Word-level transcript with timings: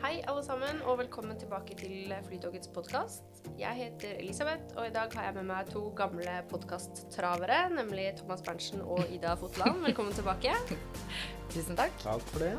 Hei, 0.00 0.22
alle 0.24 0.40
sammen, 0.40 0.78
og 0.88 0.94
velkommen 0.96 1.36
tilbake 1.36 1.74
til 1.76 2.12
Flytogets 2.24 2.70
podkast. 2.72 3.42
Jeg 3.58 3.76
heter 3.76 4.14
Elisabeth, 4.22 4.72
og 4.76 4.86
i 4.86 4.92
dag 4.94 5.12
har 5.12 5.26
jeg 5.26 5.34
med 5.36 5.44
meg 5.50 5.68
to 5.68 5.82
gamle 5.98 6.38
podkasttravere, 6.48 7.58
nemlig 7.74 8.06
Thomas 8.16 8.40
Berntsen 8.46 8.80
og 8.80 9.04
Ida 9.12 9.34
Fotland. 9.36 9.84
Velkommen 9.84 10.16
tilbake. 10.16 10.56
Tusen 11.52 11.76
takk. 11.76 11.92
Takk 12.00 12.24
for 12.32 12.46
det. 12.46 12.54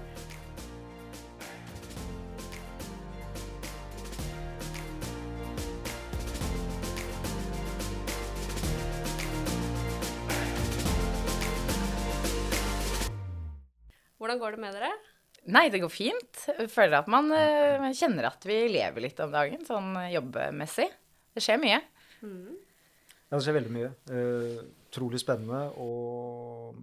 Hvordan 14.21 14.39
går 14.39 14.51
det 14.53 14.61
med 14.61 14.77
dere? 14.77 14.90
Nei, 15.49 15.69
det 15.73 15.81
går 15.81 15.89
fint. 15.89 16.43
Jeg 16.53 16.69
føler 16.69 16.99
at 16.99 17.07
man 17.09 17.31
uh, 17.33 17.87
kjenner 17.97 18.29
at 18.29 18.45
vi 18.45 18.59
lever 18.69 19.07
litt 19.07 19.21
om 19.23 19.31
dagen, 19.33 19.63
sånn 19.65 19.95
jobbmessig. 20.11 20.85
Det 21.33 21.41
skjer 21.41 21.57
mye. 21.61 21.79
Ja, 22.21 23.33
det 23.33 23.41
skjer 23.45 23.57
veldig 23.57 23.73
mye. 23.73 23.89
Uh, 24.11 25.17
spennende 25.17 25.63
og 25.81 26.77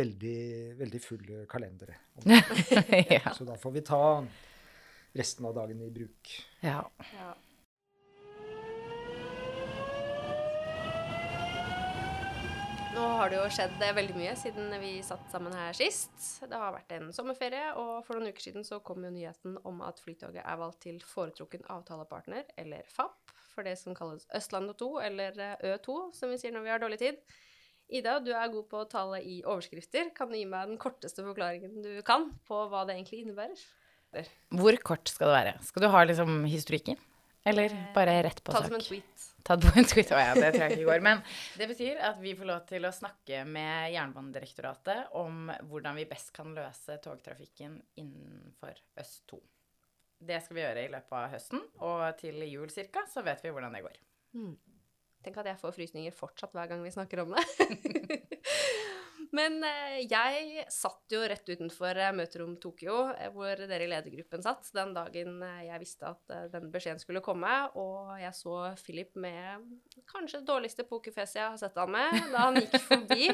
veldig, 0.00 0.40
veldig 0.78 1.02
fulle 1.02 1.44
kalendere. 1.50 1.98
ja. 3.18 3.34
Så 3.36 3.44
da 3.44 3.58
får 3.60 3.76
vi 3.76 3.84
ta 3.84 4.02
resten 5.18 5.50
av 5.50 5.54
dagen 5.58 5.82
i 5.84 5.92
bruk. 5.92 6.34
ja. 6.64 6.82
Ja. 7.18 7.34
Nå 13.00 13.06
har 13.16 13.30
det 13.32 13.38
jo 13.38 13.44
skjedd 13.48 13.80
eh, 13.80 13.94
veldig 13.96 14.12
mye 14.12 14.32
siden 14.36 14.72
vi 14.82 14.90
satt 15.04 15.22
sammen 15.32 15.54
her 15.56 15.72
sist. 15.76 16.12
Det 16.44 16.58
har 16.60 16.74
vært 16.74 16.90
en 16.98 17.06
sommerferie, 17.16 17.70
og 17.80 18.02
for 18.04 18.18
noen 18.18 18.28
uker 18.28 18.44
siden 18.44 18.66
så 18.66 18.76
kom 18.84 19.06
jo 19.06 19.12
nyheten 19.14 19.54
om 19.64 19.78
at 19.86 20.02
Flytoget 20.04 20.42
er 20.42 20.58
valgt 20.60 20.82
til 20.84 20.98
foretrukken 21.08 21.64
avtalepartner, 21.72 22.44
eller 22.60 22.84
FAP, 22.92 23.32
for 23.54 23.64
det 23.64 23.78
som 23.80 23.96
kalles 23.96 24.28
Østlandet 24.36 24.76
2, 24.82 24.90
eller 25.06 25.40
eh, 25.46 25.64
Ø2, 25.70 25.96
som 26.18 26.34
vi 26.34 26.36
sier 26.42 26.52
når 26.52 26.66
vi 26.66 26.74
har 26.74 26.84
dårlig 26.84 27.00
tid. 27.00 27.24
Ida, 27.88 28.18
du 28.20 28.34
er 28.36 28.52
god 28.52 28.68
på 28.68 28.84
å 28.84 28.90
tale 28.92 29.22
i 29.24 29.40
overskrifter. 29.46 30.12
Kan 30.20 30.28
du 30.28 30.36
gi 30.36 30.44
meg 30.52 30.68
den 30.68 30.80
korteste 30.84 31.24
forklaringen 31.24 31.80
du 31.80 31.90
kan 32.04 32.28
på 32.50 32.62
hva 32.68 32.84
det 32.84 32.98
egentlig 32.98 33.24
innebærer? 33.24 33.64
Hvor 34.60 34.82
kort 34.84 35.08
skal 35.08 35.32
det 35.32 35.38
være? 35.38 35.58
Skal 35.64 35.86
du 35.86 35.92
ha 35.96 36.04
liksom 36.04 36.42
historikken? 36.52 37.00
Eller 37.48 37.72
bare 37.96 38.20
rett 38.28 38.44
på 38.44 38.52
sak? 38.52 38.60
Ta 38.60 38.68
det 38.68 38.74
som 38.74 38.82
en 38.82 38.88
tweet. 38.92 39.29
Tatt 39.46 39.64
på 39.64 39.72
en 39.80 39.88
tweet. 39.88 40.10
Ja, 40.12 40.34
det 40.36 40.52
tror 40.52 40.64
jeg 40.64 40.76
ikke 40.76 40.88
går. 40.88 41.04
Men 41.04 41.22
det 41.60 41.70
betyr 41.70 42.00
at 42.10 42.18
vi 42.22 42.34
får 42.38 42.50
lov 42.50 42.64
til 42.68 42.88
å 42.88 42.92
snakke 42.94 43.44
med 43.48 43.94
Jernbanedirektoratet 43.94 45.14
om 45.20 45.48
hvordan 45.70 45.98
vi 46.00 46.08
best 46.10 46.34
kan 46.36 46.52
løse 46.56 46.98
togtrafikken 47.04 47.78
innenfor 48.02 48.76
Øst 49.00 49.24
2. 49.32 49.40
Det 50.30 50.42
skal 50.44 50.58
vi 50.58 50.64
gjøre 50.66 50.84
i 50.84 50.90
løpet 50.92 51.16
av 51.16 51.30
høsten, 51.32 51.62
og 51.80 52.02
til 52.20 52.42
jul 52.44 52.68
cirka 52.72 53.06
så 53.08 53.22
vet 53.24 53.40
vi 53.40 53.52
hvordan 53.54 53.72
det 53.72 53.80
går. 53.86 53.96
Tenk 55.24 55.38
at 55.40 55.48
jeg 55.50 55.60
får 55.60 55.74
frysninger 55.76 56.14
fortsatt 56.16 56.52
hver 56.56 56.68
gang 56.68 56.84
vi 56.84 56.92
snakker 56.92 57.24
om 57.24 57.32
det. 57.32 57.44
Men 59.36 59.60
eh, 59.62 60.00
jeg 60.10 60.64
satt 60.74 61.12
jo 61.14 61.20
rett 61.30 61.46
utenfor 61.46 61.98
eh, 62.02 62.12
møterom 62.16 62.56
Tokyo, 62.62 63.12
eh, 63.14 63.30
hvor 63.30 63.54
dere 63.54 63.86
i 63.86 63.90
ledergruppen 63.90 64.42
satt, 64.42 64.66
den 64.74 64.90
dagen 64.96 65.38
jeg 65.66 65.82
visste 65.82 66.10
at 66.10 66.34
den 66.50 66.66
beskjeden 66.72 67.02
skulle 67.02 67.22
komme, 67.22 67.52
og 67.78 68.16
jeg 68.18 68.32
så 68.36 68.56
Philip 68.80 69.14
med 69.20 69.68
kanskje 70.10 70.40
det 70.40 70.48
dårligste 70.50 70.86
pokerfjeset 70.88 71.38
jeg 71.38 71.46
har 71.46 71.60
sett 71.60 71.78
han 71.78 71.94
med, 71.94 72.18
da 72.32 72.48
han 72.48 72.58
gikk 72.58 72.76
forbi. 72.88 73.30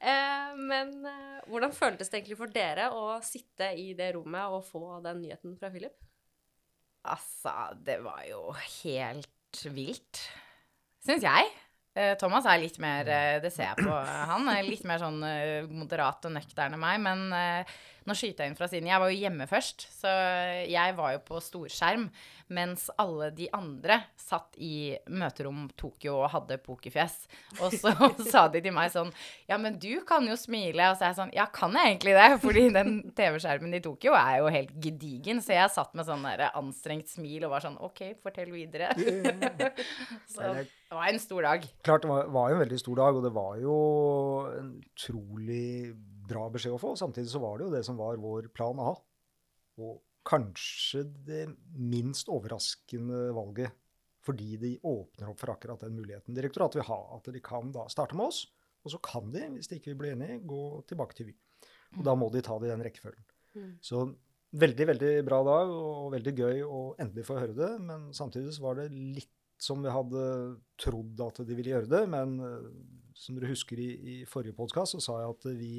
Men 0.70 0.92
hvordan 1.48 1.72
føltes 1.74 2.10
det 2.10 2.20
egentlig 2.20 2.38
for 2.40 2.52
dere 2.52 2.90
å 2.96 3.18
sitte 3.24 3.70
i 3.78 3.90
det 3.96 4.12
rommet 4.16 4.52
og 4.52 4.64
få 4.66 5.00
den 5.04 5.22
nyheten 5.24 5.56
fra 5.60 5.72
Philip? 5.72 5.96
Altså, 7.08 7.54
det 7.80 8.00
var 8.04 8.22
jo 8.28 8.44
helt 8.82 9.64
vilt, 9.72 10.24
syns 11.04 11.24
jeg. 11.24 11.52
Eh, 12.00 12.14
Thomas 12.20 12.46
er 12.48 12.62
litt 12.62 12.78
mer 12.82 13.08
eh, 13.10 13.36
Det 13.42 13.52
ser 13.52 13.68
jeg 13.70 13.86
på 13.86 14.00
han. 14.32 14.48
er 14.52 14.66
Litt 14.66 14.86
mer 14.88 15.02
sånn 15.02 15.20
eh, 15.26 15.68
moderat 15.68 16.28
og 16.28 16.36
nøktern 16.36 16.76
enn 16.76 16.82
meg. 16.82 17.00
Men 17.04 17.26
nå 18.08 18.16
skyter 18.16 18.44
jeg 18.44 18.52
inn 18.52 18.58
fra 18.58 18.68
siden. 18.70 18.88
Jeg 18.90 19.02
var 19.02 19.12
jo 19.12 19.20
hjemme 19.20 19.46
først, 19.50 19.86
så 20.00 20.12
jeg 20.68 20.96
var 20.98 21.16
jo 21.16 21.24
på 21.26 21.40
storskjerm. 21.44 22.08
Mens 22.50 22.88
alle 22.98 23.28
de 23.30 23.46
andre 23.54 24.00
satt 24.18 24.56
i 24.58 24.96
møterom 25.06 25.68
Tokyo 25.78 26.16
og 26.24 26.32
hadde 26.32 26.58
pokerfjes. 26.64 27.14
Og 27.60 27.76
så 27.78 27.92
sa 28.32 28.48
de 28.50 28.62
til 28.64 28.74
meg 28.74 28.90
sånn 28.90 29.12
Ja, 29.46 29.58
men 29.60 29.78
du 29.78 30.02
kan 30.06 30.26
jo 30.26 30.34
smile. 30.38 30.88
Og 30.90 30.98
så 30.98 31.06
er 31.06 31.12
jeg 31.12 31.20
sånn 31.20 31.34
Ja, 31.36 31.46
kan 31.54 31.76
jeg 31.78 31.92
egentlig 31.94 32.16
det? 32.18 32.28
Fordi 32.42 32.66
den 32.74 32.92
TV-skjermen 33.14 33.78
i 33.78 33.82
Tokyo 33.84 34.16
er 34.18 34.40
jo 34.40 34.50
helt 34.50 34.74
gedigen. 34.82 35.42
Så 35.44 35.54
jeg 35.54 35.70
satt 35.76 35.94
med 35.94 36.08
sånn 36.08 36.26
der 36.26 36.48
anstrengt 36.50 37.12
smil 37.12 37.46
og 37.46 37.54
var 37.54 37.66
sånn 37.68 37.78
OK, 37.78 38.02
fortell 38.24 38.50
videre. 38.54 38.90
så 40.34 40.50
det 40.90 40.98
var 40.98 41.06
en 41.06 41.22
stor 41.22 41.46
dag. 41.46 41.70
Klart 41.86 42.02
det 42.02 42.10
var, 42.10 42.30
var 42.34 42.50
jo 42.50 42.58
en 42.58 42.64
veldig 42.64 42.82
stor 42.82 42.98
dag, 42.98 43.14
og 43.14 43.22
det 43.28 43.30
var 43.36 43.58
jo 43.62 43.76
en 44.58 44.72
utrolig 44.80 45.92
bra 46.30 46.46
beskjed 46.52 46.76
å 46.76 46.80
få. 46.80 46.94
Samtidig 46.98 47.32
så 47.32 47.42
var 47.42 47.58
det 47.58 47.66
jo 47.66 47.74
det 47.74 47.82
som 47.86 47.98
var 48.00 48.20
vår 48.22 48.48
plan 48.54 48.80
A. 48.82 48.94
Og 49.80 50.00
kanskje 50.26 51.04
det 51.26 51.44
minst 51.76 52.30
overraskende 52.32 53.30
valget, 53.36 53.76
fordi 54.20 54.56
de 54.60 54.72
åpner 54.84 55.30
opp 55.32 55.40
for 55.40 55.54
akkurat 55.54 55.80
den 55.86 55.96
muligheten. 55.96 56.36
Direktoratet 56.36 56.82
vil 56.82 56.90
ha 56.90 57.00
at 57.16 57.30
de 57.32 57.40
kan 57.44 57.72
da 57.74 57.86
starte 57.92 58.18
med 58.18 58.28
oss, 58.28 58.44
og 58.84 58.94
så 58.94 59.00
kan 59.04 59.30
de, 59.32 59.46
hvis 59.54 59.68
de 59.70 59.78
ikke 59.80 59.96
blir 59.98 60.14
enige, 60.14 60.42
gå 60.48 60.82
tilbake 60.88 61.16
til 61.16 61.30
Vy. 61.30 61.36
Og 61.98 62.04
da 62.06 62.14
må 62.16 62.28
de 62.32 62.42
ta 62.44 62.56
det 62.60 62.68
i 62.68 62.72
den 62.72 62.84
rekkefølgen. 62.84 63.24
Mm. 63.56 63.72
Så 63.82 64.04
veldig, 64.60 64.86
veldig 64.92 65.12
bra 65.26 65.40
dag, 65.46 65.72
og 65.74 66.12
veldig 66.14 66.34
gøy 66.36 66.62
å 66.64 66.80
endelig 67.02 67.26
få 67.26 67.38
høre 67.40 67.56
det. 67.56 67.70
Men 67.82 68.10
samtidig 68.16 68.54
så 68.56 68.64
var 68.68 68.78
det 68.78 68.90
litt 68.94 69.32
som 69.60 69.82
vi 69.84 69.92
hadde 69.92 70.24
trodd 70.80 71.20
at 71.26 71.42
de 71.44 71.56
ville 71.56 71.74
gjøre 71.74 71.90
det. 71.90 72.02
Men 72.12 72.36
eh, 72.44 72.68
som 73.18 73.36
dere 73.36 73.52
husker 73.52 73.80
i, 73.82 73.90
i 73.90 74.16
forrige 74.28 74.56
podkast, 74.56 74.96
så 74.96 75.02
sa 75.04 75.18
jeg 75.20 75.34
at 75.34 75.48
vi 75.58 75.72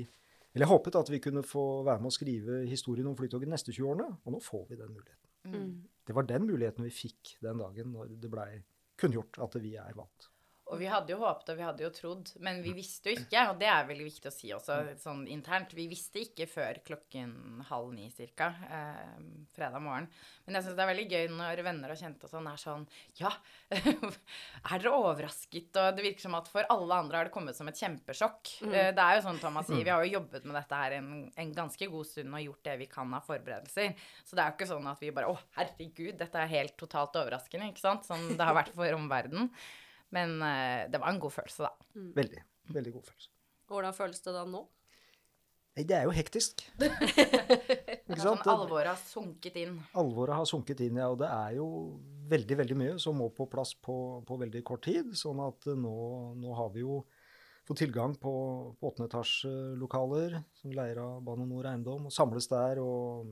Eller 0.52 0.66
jeg 0.66 0.72
håpet 0.74 0.98
at 1.00 1.10
vi 1.12 1.22
kunne 1.24 1.44
få 1.48 1.64
være 1.88 2.04
med 2.04 2.12
å 2.12 2.16
skrive 2.16 2.60
historien 2.68 3.08
om 3.08 3.16
Flytoget 3.16 3.48
de 3.48 3.54
neste 3.54 3.72
20 3.72 3.88
årene, 3.94 4.10
og 4.26 4.36
nå 4.36 4.42
får 4.44 4.66
vi 4.70 4.80
den 4.82 4.92
muligheten. 4.92 5.30
Mm. 5.48 5.72
Det 6.08 6.16
var 6.18 6.28
den 6.28 6.46
muligheten 6.50 6.86
vi 6.86 6.94
fikk 6.94 7.38
den 7.44 7.62
dagen 7.64 7.94
når 7.96 8.12
det 8.20 8.32
blei 8.32 8.50
kunngjort 9.00 9.40
at 9.42 9.56
vi 9.64 9.78
er 9.80 9.96
valgt. 9.98 10.28
Og 10.72 10.80
vi 10.80 10.88
hadde 10.88 11.12
jo 11.12 11.20
håpet 11.20 11.50
og 11.52 11.58
vi 11.60 11.66
hadde 11.66 11.84
jo 11.84 11.90
trodd, 11.92 12.30
men 12.46 12.62
vi 12.64 12.72
visste 12.78 13.12
jo 13.12 13.20
ikke, 13.20 13.44
og 13.52 13.58
det 13.60 13.68
er 13.68 13.88
veldig 13.90 14.06
viktig 14.08 14.30
å 14.30 14.34
si 14.34 14.52
også 14.56 14.78
sånn 15.02 15.26
internt, 15.32 15.74
vi 15.76 15.90
visste 15.92 16.22
ikke 16.24 16.48
før 16.48 16.80
klokken 16.88 17.34
halv 17.68 17.90
ni 17.92 18.08
cirka, 18.14 18.48
eh, 18.72 19.18
fredag 19.52 19.84
morgen. 19.84 20.08
Men 20.46 20.58
jeg 20.58 20.66
syns 20.66 20.78
det 20.78 20.86
er 20.86 20.92
veldig 20.94 21.08
gøy 21.12 21.28
når 21.36 21.64
venner 21.68 21.92
og 21.92 22.00
kjente 22.00 22.28
og 22.28 22.32
sånn 22.32 22.48
er 22.48 22.62
sånn 22.62 22.86
Ja, 23.20 23.34
er 23.72 24.72
dere 24.72 24.94
overrasket? 24.96 25.76
Og 25.76 25.98
det 25.98 26.08
virker 26.08 26.26
som 26.26 26.40
at 26.40 26.48
for 26.52 26.72
alle 26.72 27.02
andre 27.04 27.20
har 27.20 27.28
det 27.28 27.36
kommet 27.36 27.60
som 27.60 27.68
et 27.68 27.84
kjempesjokk. 27.84 28.56
Eh, 28.72 28.94
det 28.96 29.06
er 29.06 29.20
jo 29.20 29.28
sånn 29.28 29.44
Thomas 29.44 29.68
sier, 29.68 29.84
vi 29.84 29.92
har 29.92 30.08
jo 30.08 30.16
jobbet 30.16 30.48
med 30.48 30.56
dette 30.62 30.82
her 30.86 30.98
en, 31.02 31.12
en 31.36 31.54
ganske 31.60 31.92
god 31.92 32.10
stund 32.14 32.32
og 32.32 32.48
gjort 32.48 32.64
det 32.72 32.80
vi 32.86 32.90
kan 32.96 33.20
av 33.20 33.28
forberedelser. 33.28 34.08
Så 34.24 34.40
det 34.40 34.46
er 34.46 34.54
jo 34.54 34.60
ikke 34.60 34.72
sånn 34.72 34.92
at 34.96 35.04
vi 35.04 35.12
bare 35.12 35.36
Å, 35.36 35.38
herregud, 35.60 36.16
dette 36.20 36.40
er 36.40 36.56
helt 36.56 36.80
totalt 36.80 37.20
overraskende, 37.20 37.74
ikke 37.74 37.84
sant? 37.84 38.08
Som 38.08 38.24
det 38.32 38.46
har 38.48 38.56
vært 38.56 38.72
for 38.76 38.96
omverdenen. 38.96 39.52
Men 40.16 40.38
eh, 40.44 40.90
det 40.92 41.00
var 41.02 41.14
en 41.14 41.22
god 41.24 41.34
følelse, 41.38 41.68
da. 41.68 41.90
Veldig, 42.18 42.44
veldig 42.76 42.94
god 42.98 43.10
følelse. 43.10 43.32
Hvordan 43.72 43.96
føles 43.96 44.24
det 44.26 44.36
da 44.36 44.46
nå? 44.48 44.66
Nei, 45.72 45.86
det 45.88 45.96
er 45.96 46.08
jo 46.08 46.16
hektisk. 46.16 46.66
Det 46.82 48.18
Ikke 48.18 48.26
sant? 48.26 48.42
sånn 48.44 48.50
alvoret 48.52 48.90
har 48.92 49.00
sunket 49.00 49.56
inn. 49.62 49.78
Alvoret 49.96 50.36
har 50.36 50.48
sunket 50.50 50.82
inn, 50.84 50.98
ja. 51.00 51.08
Og 51.14 51.22
det 51.22 51.30
er 51.32 51.54
jo 51.56 51.68
veldig, 52.32 52.58
veldig 52.60 52.76
mye 52.82 52.96
som 53.00 53.16
må 53.22 53.30
på 53.32 53.46
plass 53.48 53.72
på, 53.80 53.96
på 54.28 54.38
veldig 54.42 54.64
kort 54.68 54.84
tid. 54.84 55.14
Sånn 55.16 55.40
at 55.46 55.70
eh, 55.72 55.80
nå, 55.80 55.94
nå 56.42 56.58
har 56.58 56.74
vi 56.76 56.84
jo 56.84 57.00
fått 57.68 57.80
tilgang 57.86 58.18
på, 58.20 58.34
på 58.82 58.90
åttendeetasjelokaler 58.90 60.42
som 60.60 60.74
vi 60.74 60.76
leier 60.76 61.00
av 61.06 61.22
Bane 61.24 61.48
Nor 61.48 61.70
Eiendom, 61.72 62.10
og 62.10 62.16
samles 62.16 62.52
der. 62.52 62.82
Og 62.84 63.32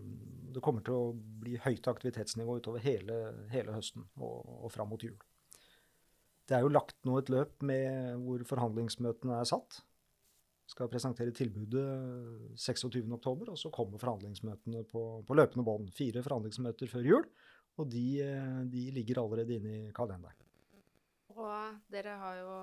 det 0.55 0.63
kommer 0.63 0.85
til 0.85 0.95
å 0.95 1.11
bli 1.43 1.59
høyt 1.59 1.91
aktivitetsnivå 1.91 2.61
utover 2.61 2.83
hele, 2.85 3.19
hele 3.51 3.75
høsten 3.75 4.07
og, 4.15 4.63
og 4.63 4.71
fram 4.71 4.93
mot 4.93 5.03
jul. 5.03 5.17
Det 6.49 6.57
er 6.57 6.65
jo 6.65 6.73
lagt 6.73 6.97
nå 7.05 7.19
et 7.19 7.29
løp 7.29 7.61
med 7.65 8.17
hvor 8.25 8.41
forhandlingsmøtene 8.49 9.37
er 9.37 9.47
satt. 9.49 9.83
Skal 10.69 10.89
presentere 10.89 11.33
tilbudet 11.33 11.85
26.10, 12.57 13.49
og 13.49 13.57
så 13.57 13.71
kommer 13.73 14.01
forhandlingsmøtene 14.01 14.83
på, 14.89 15.03
på 15.25 15.37
løpende 15.37 15.65
bånd. 15.65 15.89
Fire 15.93 16.23
forhandlingsmøter 16.25 16.89
før 16.89 17.05
jul, 17.05 17.25
og 17.77 17.89
de, 17.93 18.05
de 18.69 18.89
ligger 18.93 19.21
allerede 19.21 19.57
inne 19.57 19.75
i 19.77 19.93
kalenderen. 19.95 20.45
Og 21.37 21.79
dere 21.93 22.17
har 22.19 22.41
jo 22.41 22.53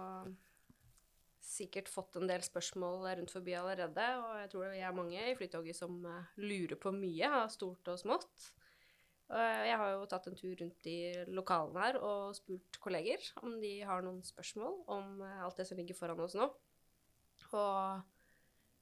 sikkert 1.47 1.89
fått 1.91 2.19
en 2.19 2.29
del 2.29 2.43
spørsmål 2.45 3.07
rundt 3.07 3.33
forbi 3.33 3.55
allerede, 3.57 4.07
og 4.23 4.41
jeg 4.43 4.53
tror 4.53 4.73
vi 4.73 4.83
er 4.83 4.97
mange 4.97 5.23
i 5.23 5.35
Flytoget 5.39 5.79
som 5.79 5.99
eh, 6.11 6.31
lurer 6.43 6.79
på 6.81 6.93
mye 6.95 7.31
av 7.43 7.51
stort 7.55 7.93
og 7.93 8.01
smått. 8.03 8.51
Og 9.27 9.67
jeg 9.67 9.79
har 9.81 9.89
jo 9.91 10.05
tatt 10.07 10.29
en 10.31 10.37
tur 10.39 10.53
rundt 10.61 10.87
i 10.87 10.99
lokalene 11.35 11.83
her 11.83 11.97
og 11.99 12.37
spurt 12.39 12.79
kolleger 12.83 13.25
om 13.43 13.57
de 13.63 13.73
har 13.89 14.05
noen 14.07 14.21
spørsmål 14.23 14.85
om 14.87 15.25
eh, 15.27 15.41
alt 15.43 15.59
det 15.59 15.67
som 15.67 15.81
ligger 15.81 15.99
foran 15.99 16.23
oss 16.23 16.37
nå. 16.39 16.47
Og 17.51 18.05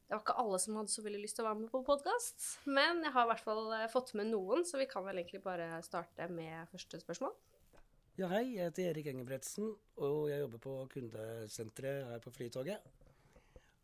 det 0.05 0.13
var 0.13 0.21
ikke 0.21 0.37
alle 0.43 0.61
som 0.61 0.77
hadde 0.77 0.93
så 0.93 1.05
veldig 1.05 1.23
lyst 1.23 1.39
til 1.39 1.47
å 1.47 1.49
være 1.49 1.63
med 1.63 1.73
på 1.73 1.81
podkast, 1.87 2.45
men 2.69 3.01
jeg 3.07 3.15
har 3.15 3.25
i 3.25 3.31
hvert 3.33 3.47
fall 3.47 3.73
eh, 3.73 3.89
fått 3.93 4.13
med 4.21 4.29
noen, 4.35 4.67
så 4.69 4.77
vi 4.81 4.89
kan 4.91 5.07
vel 5.07 5.23
egentlig 5.23 5.41
bare 5.47 5.81
starte 5.87 6.29
med 6.29 6.69
første 6.75 7.01
spørsmål. 7.01 7.33
Ja, 8.21 8.29
hei. 8.31 8.45
Jeg 8.53 8.69
heter 8.69 8.93
Erik 8.93 9.09
Engebretsen, 9.11 9.73
og 9.97 10.29
jeg 10.31 10.45
jobber 10.45 10.61
på 10.63 10.75
kundesenteret 10.93 12.05
her 12.13 12.21
på 12.23 12.31
Flytoget. 12.37 12.85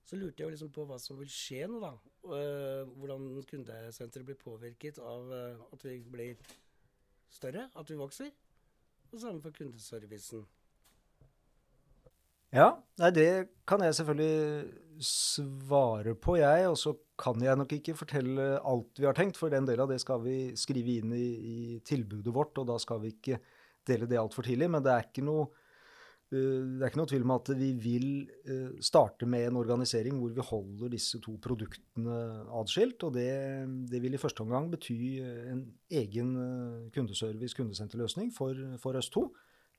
Så 0.07 0.21
lurte 0.21 0.45
jeg 0.45 0.53
liksom 0.53 0.71
på 0.77 0.85
hva 0.87 1.01
som 1.03 1.19
vil 1.19 1.33
skje 1.33 1.65
nå, 1.67 1.81
da. 1.83 1.97
Øh, 2.25 2.85
hvordan 3.01 3.43
kundesenteret 3.49 4.27
blir 4.27 4.37
påvirket 4.37 4.99
av 5.01 5.31
øh, 5.33 5.57
at 5.73 5.85
vi 5.85 6.03
blir 6.05 6.35
større, 7.33 7.71
at 7.77 7.91
vi 7.91 7.97
vokser. 7.97 8.31
Og 9.13 9.21
samme 9.21 9.43
for 9.43 9.51
kundeservicen. 9.57 10.45
Ja, 12.51 12.73
nei, 12.99 13.11
det 13.15 13.31
kan 13.67 13.83
jeg 13.87 13.95
selvfølgelig 13.95 14.69
svare 15.07 16.15
på, 16.19 16.37
jeg. 16.37 16.69
Og 16.69 16.77
så 16.79 16.95
kan 17.19 17.43
jeg 17.43 17.57
nok 17.57 17.73
ikke 17.73 17.95
fortelle 17.95 18.59
alt 18.59 19.01
vi 19.01 19.07
har 19.07 19.17
tenkt, 19.17 19.39
for 19.39 19.49
den 19.49 19.67
delen 19.69 19.87
av 19.87 19.93
det 19.93 20.01
skal 20.03 20.23
vi 20.25 20.37
skrive 20.59 20.99
inn 21.01 21.15
i, 21.15 21.29
i 21.55 21.59
tilbudet 21.87 22.35
vårt, 22.35 22.59
og 22.59 22.69
da 22.73 22.79
skal 22.83 23.01
vi 23.05 23.15
ikke 23.15 23.41
dele 23.87 24.09
det 24.11 24.19
altfor 24.21 24.47
tidlig. 24.47 24.71
Men 24.71 24.85
det 24.85 24.93
er 24.93 25.07
ikke 25.09 25.25
noe 25.27 25.49
det 26.31 26.85
er 26.85 26.91
ikke 26.91 27.00
noe 27.00 27.11
tvil 27.11 27.25
om 27.27 27.35
at 27.35 27.49
vi 27.59 27.69
vil 27.82 28.09
uh, 28.47 28.77
starte 28.87 29.27
med 29.27 29.49
en 29.49 29.59
organisering 29.59 30.19
hvor 30.21 30.31
vi 30.37 30.47
holder 30.47 30.93
disse 30.93 31.19
to 31.25 31.35
produktene 31.43 32.21
atskilt. 32.61 33.03
Og 33.09 33.17
det, 33.19 33.31
det 33.91 34.03
vil 34.05 34.15
i 34.15 34.23
første 34.23 34.44
omgang 34.47 34.71
bety 34.71 34.99
en 35.50 35.65
egen 35.91 36.35
kundeservice, 36.94 37.56
kundesenterløsning 37.59 38.31
for, 38.37 38.55
for 38.82 39.00
oss 39.00 39.11
to. 39.11 39.27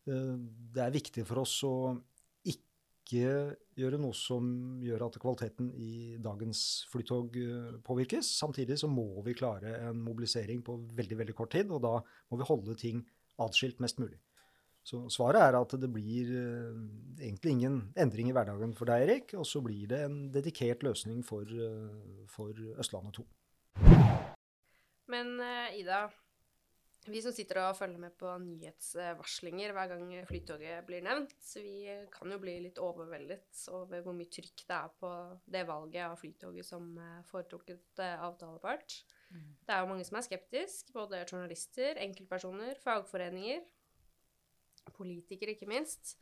Det 0.03 0.81
er 0.81 0.91
viktig 0.91 1.23
for 1.29 1.43
oss 1.43 1.59
å 1.67 1.75
ikke 3.11 3.57
gjøre 3.75 3.99
noe 3.99 4.15
som 4.15 4.45
gjør 4.81 5.05
at 5.07 5.17
kvaliteten 5.21 5.71
i 5.75 6.17
dagens 6.21 6.85
flytog 6.91 7.35
eh, 7.41 7.77
påvirkes. 7.83 8.29
Samtidig 8.39 8.77
så 8.79 8.89
må 8.91 9.23
vi 9.25 9.35
klare 9.37 9.75
en 9.89 9.99
mobilisering 10.05 10.61
på 10.65 10.77
veldig 10.95 11.17
veldig 11.19 11.35
kort 11.35 11.51
tid, 11.55 11.71
og 11.71 11.83
da 11.83 11.97
må 12.01 12.39
vi 12.39 12.47
holde 12.47 12.77
ting 12.79 13.01
atskilt 13.41 13.81
mest 13.83 13.99
mulig. 14.01 14.19
Så 14.83 15.03
svaret 15.13 15.43
er 15.43 15.57
at 15.59 15.75
det 15.77 15.89
blir 15.93 16.31
uh, 16.33 16.79
egentlig 17.21 17.53
ingen 17.53 17.75
endring 17.99 18.31
i 18.31 18.33
hverdagen 18.33 18.73
for 18.77 18.89
deg, 18.89 19.05
Erik. 19.05 19.35
Og 19.37 19.45
så 19.45 19.61
blir 19.61 19.85
det 19.91 20.01
en 20.07 20.17
dedikert 20.33 20.81
løsning 20.87 21.21
for, 21.25 21.45
uh, 21.45 22.25
for 22.31 22.57
Østlandet 22.81 23.21
2. 23.21 23.27
Men 25.11 25.35
uh, 25.37 25.69
Ida, 25.77 26.07
vi 27.09 27.17
som 27.23 27.33
sitter 27.33 27.57
og 27.63 27.77
følger 27.79 27.97
med 27.97 28.13
på 28.19 28.29
nyhetsvarslinger 28.43 29.73
hver 29.73 29.89
gang 29.89 30.11
Flytoget 30.29 30.85
blir 30.85 31.01
nevnt, 31.01 31.33
vi 31.57 31.89
kan 32.13 32.29
jo 32.29 32.37
bli 32.41 32.59
litt 32.67 32.77
overveldet 32.77 33.63
over 33.73 34.03
hvor 34.05 34.13
mye 34.13 34.29
trykk 34.29 34.67
det 34.69 34.75
er 34.77 34.91
på 35.01 35.09
det 35.55 35.63
valget 35.65 36.03
av 36.05 36.19
Flytoget 36.21 36.67
som 36.67 36.91
eh, 37.01 37.23
foretrukket 37.31 38.03
eh, 38.05 38.21
avtalepart. 38.21 38.99
Mm. 39.31 39.47
Det 39.65 39.73
er 39.73 39.81
jo 39.81 39.89
mange 39.89 40.05
som 40.05 40.19
er 40.19 40.27
skeptiske, 40.27 40.93
både 40.93 41.23
journalister, 41.25 41.97
enkeltpersoner, 42.05 42.77
fagforeninger, 42.85 43.65
politikere 44.95 45.55
ikke 45.55 45.69
minst. 45.69 46.15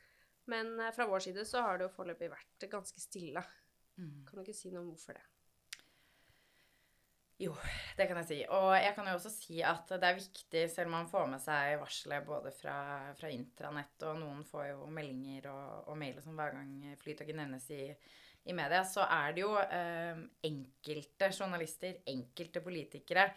Men 0.49 0.75
eh, 0.79 0.93
fra 0.95 1.07
vår 1.09 1.27
side 1.29 1.47
så 1.47 1.63
har 1.65 1.79
det 1.79 1.89
jo 1.89 1.95
foreløpig 1.97 2.31
vært 2.31 2.69
ganske 2.71 3.01
stille. 3.03 3.43
Mm. 3.99 4.23
Kan 4.27 4.39
du 4.39 4.45
ikke 4.45 4.57
si 4.57 4.71
noe 4.73 4.85
om 4.85 4.93
hvorfor 4.93 5.17
det? 5.17 5.25
Jo, 7.39 7.53
det 7.95 8.09
kan 8.09 8.17
jeg 8.19 8.27
si. 8.27 8.37
Og 8.51 8.73
jeg 8.75 8.91
kan 8.97 9.05
jo 9.07 9.15
også 9.15 9.29
si 9.31 9.61
at 9.63 9.87
det 9.93 10.07
er 10.07 10.17
viktig, 10.17 10.63
selv 10.73 10.89
om 10.89 10.97
man 10.97 11.11
får 11.11 11.29
med 11.31 11.39
seg 11.39 11.77
varselet 11.79 12.25
både 12.27 12.51
fra, 12.51 12.79
fra 13.15 13.29
intranett, 13.31 13.95
og 14.09 14.17
noen 14.19 14.41
får 14.47 14.73
jo 14.73 14.89
meldinger 14.91 15.47
og, 15.53 15.85
og 15.87 15.99
mail 16.01 16.19
som 16.25 16.35
hver 16.35 16.57
gang 16.57 16.97
Flytoget 16.99 17.39
nevnes 17.39 17.69
i, 17.71 17.85
i, 18.43 18.55
media, 18.57 18.83
så 18.83 19.07
er 19.07 19.37
det 19.37 19.45
jo 19.45 19.53
eh, 19.55 20.19
enkelte 20.49 21.31
journalister, 21.31 22.01
enkelte 22.11 22.63
politikere 22.65 23.29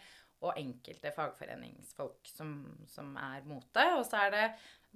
og 0.43 0.59
enkelte 0.59 1.13
fagforeningsfolk 1.15 2.27
som, 2.27 2.57
som 2.91 3.15
er 3.15 3.47
mot 3.47 3.69
det. 3.71 3.87
Og 3.95 4.03
så 4.03 4.25
er 4.25 4.35
det 4.35 4.45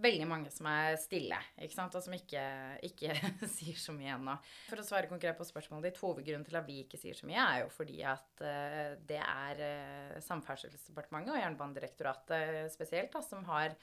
veldig 0.02 0.28
mange 0.30 0.52
som 0.54 0.68
er 0.70 0.96
stille, 1.02 1.38
ikke 1.64 1.76
sant? 1.76 1.96
og 1.98 2.04
som 2.06 2.14
ikke, 2.14 2.42
ikke 2.86 3.14
sier 3.58 3.78
så 3.82 3.96
mye 3.96 4.14
ennå. 4.16 4.36
For 4.70 4.82
å 4.82 4.86
svare 4.86 5.10
konkret 5.10 5.38
på 5.40 5.48
spørsmålet 5.48 5.90
ditt, 5.90 6.02
hovedgrunnen 6.04 6.46
til 6.48 6.60
at 6.60 6.68
vi 6.68 6.82
ikke 6.84 7.00
sier 7.02 7.18
så 7.18 7.30
mye, 7.30 7.44
er 7.44 7.64
jo 7.64 7.72
fordi 7.74 8.02
at 8.06 8.44
uh, 8.44 8.98
det 9.10 9.22
er 9.22 9.64
uh, 9.64 10.18
Samferdselsdepartementet 10.26 11.34
og 11.34 11.42
Jernbanedirektoratet 11.42 12.74
spesielt 12.74 13.16
da, 13.16 13.24
som 13.26 13.48
har 13.50 13.78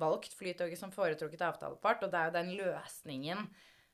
valgt 0.00 0.36
Flytoget 0.38 0.78
som 0.78 0.94
foretrukket 0.94 1.42
avtalepart, 1.44 2.06
og 2.06 2.12
det 2.12 2.20
er 2.20 2.30
jo 2.30 2.38
den 2.38 2.54
løsningen 2.60 3.50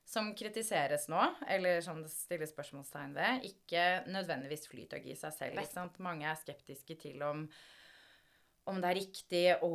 som 0.07 0.29
kritiseres 0.39 1.09
nå, 1.11 1.23
eller 1.51 1.81
som 1.83 1.99
det 1.99 2.13
stilles 2.13 2.53
spørsmålstegn 2.55 3.17
ved, 3.17 3.49
ikke 3.49 3.87
nødvendigvis 4.15 4.69
Flytoget 4.71 5.17
i 5.17 5.19
seg 5.19 5.35
selv. 5.35 5.59
Ikke 5.59 5.73
sant? 5.73 5.99
Mange 6.05 6.29
er 6.31 6.39
skeptiske 6.39 6.95
til 7.01 7.25
om 7.27 7.49
om 8.67 8.81
det 8.83 8.89
er 8.89 8.99
riktig 8.99 9.43
å, 9.63 9.75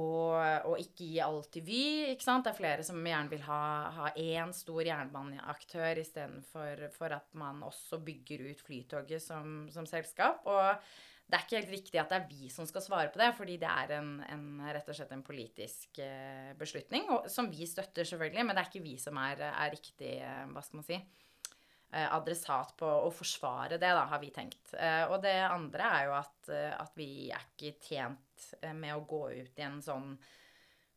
å 0.67 0.73
ikke 0.79 1.05
gi 1.13 1.19
alt 1.23 1.47
til 1.53 1.63
Vy. 1.63 1.83
ikke 2.11 2.25
sant? 2.25 2.43
Det 2.43 2.51
er 2.51 2.57
flere 2.57 2.83
som 2.83 2.99
gjerne 2.99 3.31
vil 3.31 3.43
ha, 3.45 4.09
én 4.19 4.51
stor 4.55 4.83
jernbaneaktør 4.83 6.01
istedenfor 6.01 6.83
for 6.95 7.15
at 7.15 7.29
man 7.39 7.61
også 7.63 8.01
bygger 8.03 8.49
ut 8.49 8.63
Flytoget 8.65 9.23
som, 9.23 9.63
som, 9.71 9.87
selskap. 9.87 10.43
Og 10.43 10.83
det 11.23 11.37
er 11.37 11.45
ikke 11.45 11.59
helt 11.61 11.71
riktig 11.77 12.01
at 12.01 12.11
det 12.11 12.19
er 12.19 12.27
vi 12.27 12.49
som 12.51 12.67
skal 12.67 12.83
svare 12.83 13.13
på 13.13 13.21
det, 13.21 13.29
fordi 13.37 13.55
det 13.61 13.71
er 13.71 13.93
en, 14.01 14.09
en, 14.27 14.45
rett 14.67 14.91
og 14.91 14.97
slett 14.97 15.13
en 15.15 15.23
politisk 15.23 16.01
eh, 16.03 16.51
beslutning, 16.59 17.07
og, 17.15 17.29
som 17.31 17.47
vi 17.51 17.67
støtter, 17.69 18.07
selvfølgelig, 18.07 18.43
men 18.43 18.57
det 18.57 18.65
er 18.65 18.71
ikke 18.73 18.83
vi 18.83 18.97
som 18.99 19.19
er, 19.23 19.45
er 19.47 19.71
riktig, 19.71 20.17
eh, 20.19 20.41
hva 20.51 20.63
skal 20.65 20.81
man 20.81 20.87
si, 20.89 20.97
eh, 20.99 22.09
adressat 22.09 22.75
på 22.83 22.91
å 23.07 23.13
forsvare 23.15 23.79
det, 23.79 23.93
da, 23.95 24.03
har 24.11 24.19
vi 24.19 24.33
tenkt. 24.35 24.75
Og 25.07 25.15
det 25.23 25.37
andre 25.47 25.93
er 26.01 26.09
jo 26.09 26.17
at, 26.19 26.51
at 26.75 26.99
vi 26.99 27.09
er 27.31 27.47
ikke 27.53 27.77
tjent 27.87 28.30
Eh, 28.61 28.73
med 28.73 28.95
å 28.95 29.05
gå 29.07 29.23
ut 29.41 29.59
i 29.59 29.65
en 29.65 29.81
sånn 29.83 30.13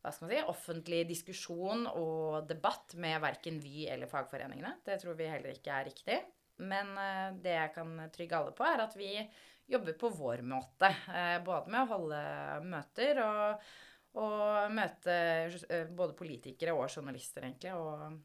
hva 0.05 0.13
skal 0.13 0.27
man 0.27 0.35
si, 0.35 0.41
offentlig 0.53 0.99
diskusjon 1.09 1.87
og 1.89 2.45
debatt 2.49 2.93
med 3.01 3.23
verken 3.25 3.57
Vy 3.63 3.87
eller 3.89 4.11
fagforeningene. 4.11 4.75
Det 4.85 4.99
tror 5.01 5.17
vi 5.17 5.31
heller 5.31 5.57
ikke 5.57 5.79
er 5.79 5.89
riktig. 5.89 6.19
Men 6.61 6.93
eh, 7.01 7.31
det 7.41 7.57
jeg 7.57 7.73
kan 7.79 7.97
trygge 8.13 8.37
alle 8.39 8.53
på, 8.57 8.67
er 8.69 8.85
at 8.85 8.99
vi 9.01 9.15
jobber 9.73 9.97
på 9.97 10.13
vår 10.13 10.45
måte. 10.45 10.93
Eh, 11.09 11.39
både 11.47 11.73
med 11.73 11.87
å 11.87 11.91
holde 11.95 12.21
møter 12.69 13.23
og, 13.25 13.65
og 14.21 14.77
møte 14.77 15.17
både 15.97 16.19
politikere 16.19 16.77
og 16.77 16.85
journalister, 16.93 17.49
egentlig. 17.49 17.73
Og, 17.73 18.21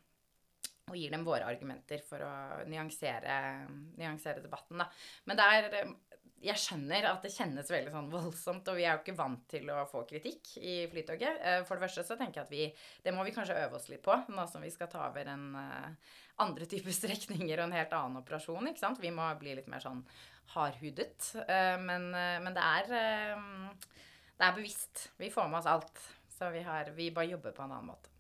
og 0.89 0.99
gir 0.99 1.15
dem 1.15 1.23
våre 1.23 1.47
argumenter 1.47 2.03
for 2.03 2.27
å 2.27 2.35
nyansere, 2.67 3.39
nyansere 4.01 4.43
debatten. 4.43 4.83
Da. 4.83 4.91
Men 5.29 5.39
det 5.39 5.49
er 5.55 5.95
jeg 6.43 6.59
skjønner 6.61 7.07
at 7.09 7.23
det 7.25 7.31
kjennes 7.33 7.69
veldig 7.71 7.91
sånn 7.93 8.09
voldsomt, 8.11 8.67
og 8.71 8.77
vi 8.77 8.85
er 8.85 8.95
jo 8.95 9.01
ikke 9.01 9.17
vant 9.17 9.41
til 9.51 9.67
å 9.73 9.83
få 9.89 10.05
kritikk 10.07 10.53
i 10.61 10.75
Flytoget. 10.91 11.39
Eh, 11.43 11.59
for 11.67 11.75
det 11.75 11.87
første 11.87 12.05
så 12.07 12.17
tenker 12.19 12.41
jeg 12.41 12.47
at 12.47 12.53
vi 12.53 12.67
Det 13.03 13.13
må 13.15 13.25
vi 13.27 13.33
kanskje 13.35 13.57
øve 13.59 13.79
oss 13.79 13.89
litt 13.91 14.03
på, 14.05 14.15
nå 14.31 14.45
som 14.47 14.63
vi 14.63 14.71
skal 14.71 14.89
ta 14.91 15.05
over 15.09 15.27
en 15.27 15.47
uh, 15.55 16.13
andre 16.43 16.67
typer 16.69 16.95
strekninger 16.99 17.59
og 17.59 17.67
en 17.67 17.77
helt 17.77 17.95
annen 17.95 18.21
operasjon, 18.21 18.71
ikke 18.71 18.83
sant. 18.83 19.01
Vi 19.03 19.11
må 19.15 19.27
bli 19.41 19.57
litt 19.57 19.67
mer 19.71 19.83
sånn 19.83 20.03
hardhudet. 20.55 21.33
Uh, 21.43 21.75
men, 21.83 22.11
men, 22.13 22.53
det 22.55 22.63
er 22.63 22.93
Det 24.39 24.47
er 24.47 24.55
bevisst. 24.55 25.09
Vi 25.19 25.31
får 25.33 25.49
med 25.51 25.59
oss 25.59 25.67
alt. 25.67 26.05
Så 26.39 26.47
vi, 26.55 26.63
har, 26.63 26.93
vi 26.95 27.11
bare 27.11 27.33
jobber 27.33 27.51
på 27.51 27.65
en 27.65 27.73
annen 27.75 27.91
måte. 27.91 28.18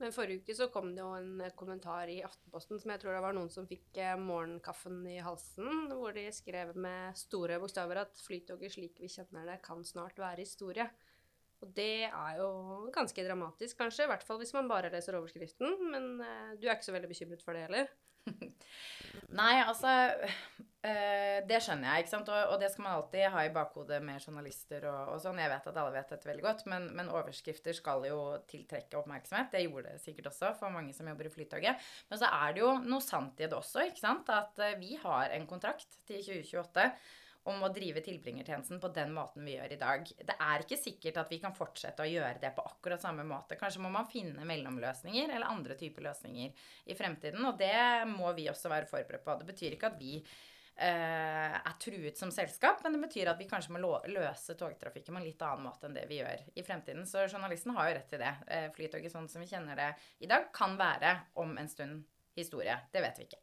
Men 0.00 0.12
forrige 0.12 0.42
uke 0.42 0.54
så 0.58 0.66
kom 0.74 0.90
det 0.94 1.04
jo 1.04 1.12
en 1.14 1.42
kommentar 1.58 2.10
i 2.10 2.18
Aftenposten 2.26 2.80
som 2.82 2.90
jeg 2.90 3.02
tror 3.02 3.14
det 3.14 3.22
var 3.22 3.36
noen 3.36 3.50
som 3.52 3.68
fikk 3.70 4.00
eh, 4.02 4.16
morgenkaffen 4.18 5.04
i 5.06 5.20
halsen, 5.22 5.86
hvor 5.92 6.16
de 6.16 6.26
skrev 6.34 6.74
med 6.74 7.14
store 7.18 7.60
bokstaver 7.62 8.02
at 8.02 8.24
Flytoget 8.24 8.74
slik 8.74 8.98
vi 9.02 9.10
kjenner 9.12 9.46
det, 9.52 9.60
kan 9.62 9.84
snart 9.86 10.18
være 10.18 10.42
historie. 10.42 10.88
Og 11.64 11.70
det 11.76 12.06
er 12.10 12.40
jo 12.40 12.48
ganske 12.92 13.24
dramatisk, 13.24 13.78
kanskje, 13.80 14.04
i 14.04 14.10
hvert 14.12 14.24
fall 14.26 14.40
hvis 14.42 14.52
man 14.56 14.68
bare 14.68 14.92
leser 14.92 15.16
overskriften. 15.16 15.78
Men 15.88 16.10
uh, 16.20 16.50
du 16.60 16.68
er 16.68 16.76
ikke 16.76 16.90
så 16.90 16.96
veldig 16.96 17.12
bekymret 17.14 17.44
for 17.44 17.56
det 17.56 17.64
heller? 17.64 17.88
Nei, 19.38 19.54
altså 19.60 19.90
øh, 20.14 21.38
Det 21.48 21.58
skjønner 21.64 21.88
jeg, 21.90 22.04
ikke 22.04 22.12
sant. 22.12 22.30
Og, 22.32 22.52
og, 22.52 22.60
det 22.60 22.70
skal 22.72 22.86
man 22.86 22.96
alltid 22.98 23.26
ha 23.34 23.44
i 23.46 23.52
bakhodet 23.54 24.00
med 24.04 24.22
journalister 24.22 24.86
og, 24.90 25.14
og 25.14 25.18
sånn. 25.24 25.40
Jeg 25.42 25.52
vet 25.52 25.68
at 25.70 25.80
alle 25.80 25.96
vet 25.96 26.14
dette 26.14 26.30
veldig 26.30 26.46
godt, 26.46 26.64
men, 26.70 26.86
men, 26.96 27.10
overskrifter 27.12 27.76
skal 27.76 28.06
jo 28.08 28.20
tiltrekke 28.50 29.00
oppmerksomhet. 29.00 29.50
Det 29.54 29.64
gjorde 29.64 29.90
det 29.96 30.04
sikkert 30.04 30.30
også 30.32 30.54
for 30.60 30.74
mange 30.74 30.94
som 30.96 31.08
jobber 31.10 31.28
i 31.28 31.34
Flytoget. 31.34 31.90
Men 32.12 32.22
så 32.22 32.30
er 32.30 32.56
det 32.56 32.64
jo 32.64 32.72
noe 32.84 33.04
sant 33.04 33.40
i 33.42 33.48
det 33.48 33.58
også, 33.58 33.88
ikke 33.90 34.04
sant. 34.04 34.32
At 34.32 34.60
uh, 34.62 34.72
vi 34.80 34.96
har 35.02 35.34
en 35.36 35.48
kontrakt 35.50 36.00
til 36.08 36.24
2028. 36.24 36.88
om 37.50 37.60
å 37.64 37.68
drive 37.74 38.00
tilbringertjenesten 38.04 38.80
på 38.80 38.88
den 38.96 39.12
måten 39.12 39.44
vi 39.44 39.56
gjør 39.58 39.74
i 39.74 39.80
dag. 39.80 40.08
Det 40.16 40.36
er 40.46 40.64
ikke 40.64 40.80
sikkert 40.80 41.20
at 41.20 41.32
vi 41.32 41.40
kan 41.42 41.56
fortsette 41.56 42.04
å 42.04 42.08
gjøre 42.08 42.40
det 42.40 42.54
på 42.56 42.64
akkurat 42.64 43.02
samme 43.02 43.26
måte. 43.28 43.58
Kanskje 43.60 43.82
må 43.84 43.90
man 43.92 44.08
finne 44.08 44.46
mellomløsninger 44.48 45.28
eller 45.28 45.52
andre 45.52 45.76
typer 45.80 46.06
løsninger 46.08 46.64
i 46.88 46.96
fremtiden, 46.96 47.44
og 47.44 47.60
det 47.60 47.76
må 48.08 48.32
vi 48.36 48.48
også 48.52 48.72
være 48.72 48.88
forberedt 48.88 49.26
på. 49.26 49.36
Det 49.40 49.52
betyr 49.52 49.78
ikke 49.78 49.92
at 49.92 50.00
vi 50.00 50.18
Uh, 50.74 51.54
er 51.54 51.74
truet 51.78 52.18
som 52.18 52.32
selskap, 52.34 52.80
men 52.82 52.96
det 52.96 53.04
betyr 53.04 53.28
at 53.30 53.38
vi 53.38 53.44
kanskje 53.46 53.70
må 53.76 53.92
løse 54.10 54.56
togtrafikken 54.58 55.14
på 55.14 55.20
en 55.20 55.26
litt 55.28 55.44
annen 55.46 55.68
måte 55.68 55.86
enn 55.86 55.94
det 55.94 56.02
vi 56.10 56.18
gjør 56.18 56.40
i 56.58 56.64
fremtiden. 56.66 57.04
Så 57.06 57.28
journalisten 57.28 57.76
har 57.76 57.86
jo 57.86 57.92
rett 57.94 58.08
til 58.10 58.18
det. 58.24 58.32
Uh, 58.48 58.66
flytoget 58.74 59.14
sånn 59.14 59.28
som 59.30 59.44
vi 59.44 59.46
kjenner 59.52 59.78
det 59.78 59.86
i 60.26 60.30
dag, 60.32 60.48
kan 60.56 60.74
være 60.80 61.12
om 61.38 61.54
en 61.62 61.70
stund 61.70 62.02
historie. 62.34 62.74
Det 62.90 63.04
vet 63.06 63.22
vi 63.22 63.28
ikke. 63.28 63.40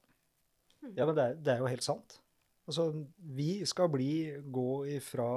Ja, 0.89 1.05
men 1.05 1.15
det 1.15 1.24
er, 1.24 1.39
det 1.39 1.55
er 1.55 1.63
jo 1.63 1.72
helt 1.72 1.88
sant. 1.88 2.17
Altså, 2.72 2.88
vi 3.36 3.66
skal 3.68 3.92
bli, 3.94 4.12
gå 4.48 4.70
ifra 4.96 5.28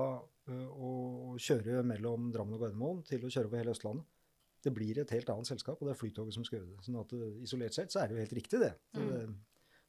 å 0.54 1.34
kjøre 1.40 1.82
mellom 1.86 2.28
Drammen 2.32 2.56
og 2.56 2.62
Gardermoen 2.62 3.00
til 3.08 3.24
å 3.24 3.32
kjøre 3.32 3.50
over 3.50 3.62
hele 3.62 3.74
Østlandet. 3.74 4.06
Det 4.64 4.72
blir 4.72 4.96
et 5.00 5.10
helt 5.12 5.28
annet 5.32 5.48
selskap, 5.48 5.76
og 5.76 5.88
det 5.88 5.92
er 5.92 5.98
Flytoget 6.00 6.36
som 6.36 6.44
skal 6.46 6.60
gjøre 6.60 6.70
det. 6.70 6.84
Sånn 6.86 7.00
at 7.02 7.12
Isolert 7.44 7.76
sett 7.76 7.92
så 7.92 8.00
er 8.00 8.08
det 8.08 8.16
jo 8.16 8.22
helt 8.22 8.38
riktig, 8.38 8.60
det. 8.62 8.70
Mm. 8.96 9.10
det 9.10 9.24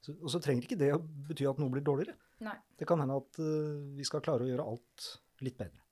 så, 0.04 0.14
og 0.20 0.30
så 0.34 0.42
trenger 0.44 0.68
ikke 0.68 0.78
det 0.80 0.92
å 0.94 1.00
bety 1.00 1.48
at 1.50 1.62
noe 1.62 1.74
blir 1.74 1.86
dårligere. 1.86 2.18
Nei. 2.46 2.58
Det 2.78 2.88
kan 2.90 3.00
hende 3.02 3.16
at 3.22 3.40
vi 3.96 4.06
skal 4.08 4.24
klare 4.26 4.46
å 4.46 4.50
gjøre 4.50 4.68
alt 4.74 5.08
litt 5.46 5.58
bedre. 5.58 5.85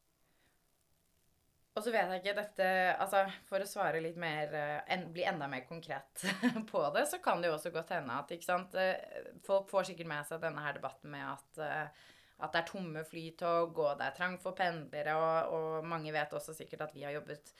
Og 1.73 1.81
så 1.81 1.89
vet 1.93 2.11
jeg 2.11 2.21
ikke 2.21 2.37
dette 2.37 2.69
Altså, 3.01 3.23
for 3.49 3.63
å 3.63 3.67
svare 3.69 4.01
litt 4.03 4.17
mer 4.21 4.53
en, 4.53 5.07
Bli 5.13 5.25
enda 5.29 5.49
mer 5.49 5.65
konkret 5.69 6.25
på 6.71 6.83
det, 6.95 7.07
så 7.09 7.21
kan 7.23 7.41
det 7.41 7.49
jo 7.49 7.57
også 7.57 7.73
godt 7.73 7.95
hende 7.95 8.17
at 8.21 8.33
ikke 8.35 8.49
sant, 8.49 8.75
Folk 9.47 9.71
får 9.73 9.91
sikkert 9.91 10.11
med 10.11 10.27
seg 10.29 10.43
denne 10.43 10.65
her 10.65 10.77
debatten 10.77 11.13
med 11.13 11.25
at, 11.33 11.63
at 12.43 12.53
det 12.53 12.61
er 12.61 12.67
tomme 12.67 13.05
flytog, 13.07 13.77
og 13.77 13.97
det 13.99 14.09
er 14.09 14.17
trangt 14.17 14.43
for 14.43 14.57
pendlere, 14.57 15.15
og, 15.15 15.55
og, 15.55 15.87
mange 15.87 16.13
vet 16.13 16.33
også 16.35 16.55
sikkert 16.57 16.87
at 16.87 16.95
vi 16.95 17.05
har 17.07 17.15
jobbet 17.15 17.53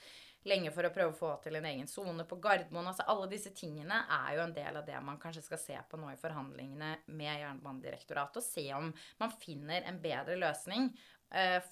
lenge 0.44 0.68
for 0.74 0.84
å 0.84 0.92
prøve 0.92 1.14
å 1.14 1.16
få 1.16 1.30
til 1.40 1.56
en 1.56 1.66
egen 1.70 1.88
sone 1.88 2.26
på 2.28 2.36
Gardermoen. 2.42 2.90
Altså 2.90 3.06
alle 3.08 3.30
disse 3.30 3.54
tingene 3.56 4.02
er 4.12 4.34
jo 4.36 4.42
en 4.44 4.52
del 4.56 4.76
av 4.76 4.84
det 4.84 4.98
man 5.00 5.16
kanskje 5.20 5.44
skal 5.46 5.60
se 5.62 5.78
på 5.88 6.00
nå 6.00 6.10
i 6.12 6.20
forhandlingene 6.20 6.90
med 7.16 7.30
Jernbanedirektoratet, 7.40 8.42
og 8.42 8.44
se 8.44 8.66
om 8.76 8.90
man 9.22 9.32
finner 9.40 9.88
en 9.88 10.02
bedre 10.04 10.36
løsning 10.36 10.90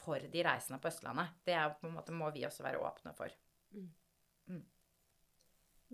for 0.02 0.18
de 0.32 0.42
reisende 0.42 0.80
på 0.82 0.90
Østlandet. 0.90 1.34
Det 1.46 1.54
er, 1.54 1.74
på 1.78 1.86
en 1.86 1.96
måte, 1.96 2.14
må 2.16 2.30
vi 2.34 2.44
også 2.48 2.64
være 2.64 2.80
åpne 2.82 3.12
for. 3.14 3.30
Mm. 3.76 3.90
Mm. 4.50 4.62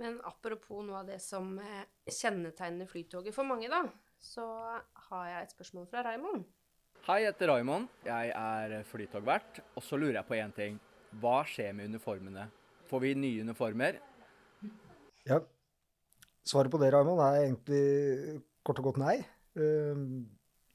Men 0.00 0.20
apropos 0.24 0.84
noe 0.86 1.02
av 1.02 1.10
det 1.10 1.18
som 1.20 1.50
eh, 1.60 1.82
kjennetegner 2.06 2.88
Flytoget 2.88 3.34
for 3.36 3.48
mange, 3.48 3.68
da, 3.68 3.82
så 4.18 4.46
har 5.08 5.26
jeg 5.32 5.48
et 5.48 5.56
spørsmål 5.56 5.88
fra 5.90 6.04
Raymond. 6.06 6.46
Hei, 7.08 7.22
jeg 7.22 7.32
heter 7.32 7.52
Raymond. 7.52 7.88
Jeg 8.06 8.32
er 8.36 8.74
flytogvert. 8.88 9.60
Og 9.78 9.84
så 9.84 9.98
lurer 10.00 10.18
jeg 10.20 10.28
på 10.28 10.38
én 10.38 10.54
ting. 10.56 10.80
Hva 11.22 11.40
skjer 11.48 11.76
med 11.76 11.92
uniformene? 11.92 12.48
Får 12.88 13.04
vi 13.04 13.14
nye 13.16 13.44
uniformer? 13.46 14.00
Ja, 15.28 15.38
svaret 16.46 16.72
på 16.72 16.80
det, 16.80 16.90
Raymond, 16.92 17.20
er 17.20 17.44
egentlig 17.44 18.42
kort 18.64 18.80
og 18.82 18.90
godt 18.90 19.00
nei. 19.02 19.16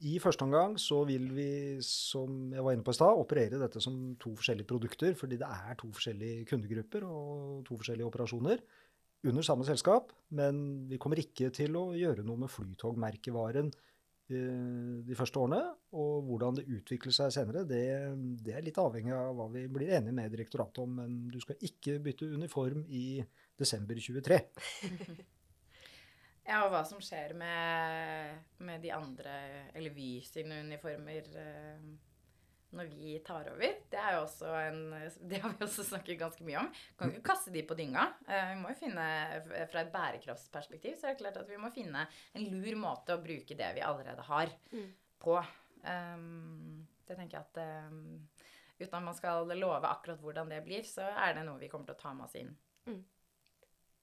I 0.04 0.18
første 0.22 0.44
omgang 0.44 0.74
så 0.80 1.04
vil 1.08 1.28
vi, 1.36 1.78
som 1.86 2.50
jeg 2.52 2.64
var 2.64 2.74
inne 2.74 2.84
på 2.84 2.92
i 2.92 2.98
stad, 2.98 3.20
operere 3.20 3.60
dette 3.60 3.80
som 3.80 4.16
to 4.20 4.34
forskjellige 4.34 4.68
produkter, 4.68 5.14
fordi 5.18 5.38
det 5.40 5.48
er 5.48 5.78
to 5.80 5.90
forskjellige 5.94 6.48
kundegrupper 6.50 7.06
og 7.06 7.62
to 7.68 7.78
forskjellige 7.78 8.08
operasjoner 8.10 8.64
under 9.24 9.46
samme 9.46 9.64
selskap. 9.64 10.12
Men 10.34 10.84
vi 10.90 10.98
kommer 11.00 11.22
ikke 11.22 11.52
til 11.54 11.78
å 11.80 11.92
gjøre 11.96 12.26
noe 12.26 12.44
med 12.44 12.52
flytogmerkevaren 12.52 13.70
Eh, 14.32 15.04
de 15.04 15.16
første 15.18 15.40
årene. 15.40 15.60
Og 16.00 16.24
hvordan 16.24 16.56
det 16.56 16.68
utvikler 16.72 17.12
seg 17.12 17.32
senere, 17.34 17.66
det, 17.68 17.84
det, 18.44 18.54
er 18.56 18.64
litt 18.64 18.80
avhengig 18.80 19.12
av 19.12 19.34
hva 19.36 19.50
vi 19.52 19.66
blir 19.68 19.92
enige 19.98 20.16
med 20.16 20.32
direktoratet 20.32 20.80
om. 20.84 20.96
Men 21.00 21.18
du 21.32 21.40
skal 21.42 21.60
ikke 21.60 21.98
bytte 22.04 22.30
uniform 22.32 22.86
i 22.88 23.20
desember 23.60 24.00
23. 24.00 24.40
ja, 26.44 26.62
og 26.64 26.72
hva 26.74 26.82
som 26.88 27.00
skjer 27.02 27.32
med, 27.40 28.42
med 28.64 28.82
de 28.84 28.92
andre, 28.92 29.36
eller 29.74 29.94
Vy 29.94 30.18
sine 30.28 30.60
uniformer. 30.66 31.30
Eh, 31.40 31.86
når 32.74 32.88
vi 32.90 33.18
tar 33.22 33.48
over. 33.52 33.74
Det 33.90 34.00
en 34.00 34.80
Det 35.30 35.40
har 35.42 35.52
vi 35.52 35.64
også 35.64 35.84
snakket 35.86 36.18
ganske 36.18 36.44
mye 36.44 36.58
om. 36.58 36.70
Kan 36.98 37.12
ikke 37.12 37.28
kaste 37.30 37.52
de 37.54 37.62
på 37.62 37.76
dynga. 37.78 38.08
Eh, 38.26 38.48
vi 38.50 38.60
må 38.60 38.72
jo 38.72 38.80
finne 38.80 39.06
Fra 39.70 39.84
et 39.84 39.92
bærekraftsperspektiv 39.94 40.98
så 40.98 41.08
er 41.08 41.14
det 41.14 41.22
klart 41.22 41.38
at 41.40 41.50
vi 41.50 41.60
må 41.60 41.70
finne 41.74 42.06
en 42.34 42.48
lur 42.50 42.80
måte 42.80 43.14
å 43.14 43.22
bruke 43.22 43.56
det 43.58 43.70
vi 43.76 43.84
allerede 43.84 44.26
har, 44.26 44.52
mm. 44.72 44.90
på. 45.22 45.38
Um, 45.84 46.84
det 47.04 47.16
tenker 47.18 47.38
jeg 47.38 47.44
at 47.44 47.90
um, 47.92 48.22
uten 48.78 48.96
at 48.96 49.04
man 49.04 49.16
skal 49.16 49.50
love 49.58 49.88
akkurat 49.88 50.22
hvordan 50.22 50.52
det 50.52 50.62
blir, 50.64 50.84
så 50.88 51.10
er 51.12 51.36
det 51.36 51.44
noe 51.46 51.60
vi 51.60 51.68
kommer 51.72 51.90
til 51.90 51.98
å 51.98 52.02
ta 52.02 52.14
med 52.16 52.26
oss 52.26 52.38
inn. 52.40 52.54
Mm. 52.88 53.02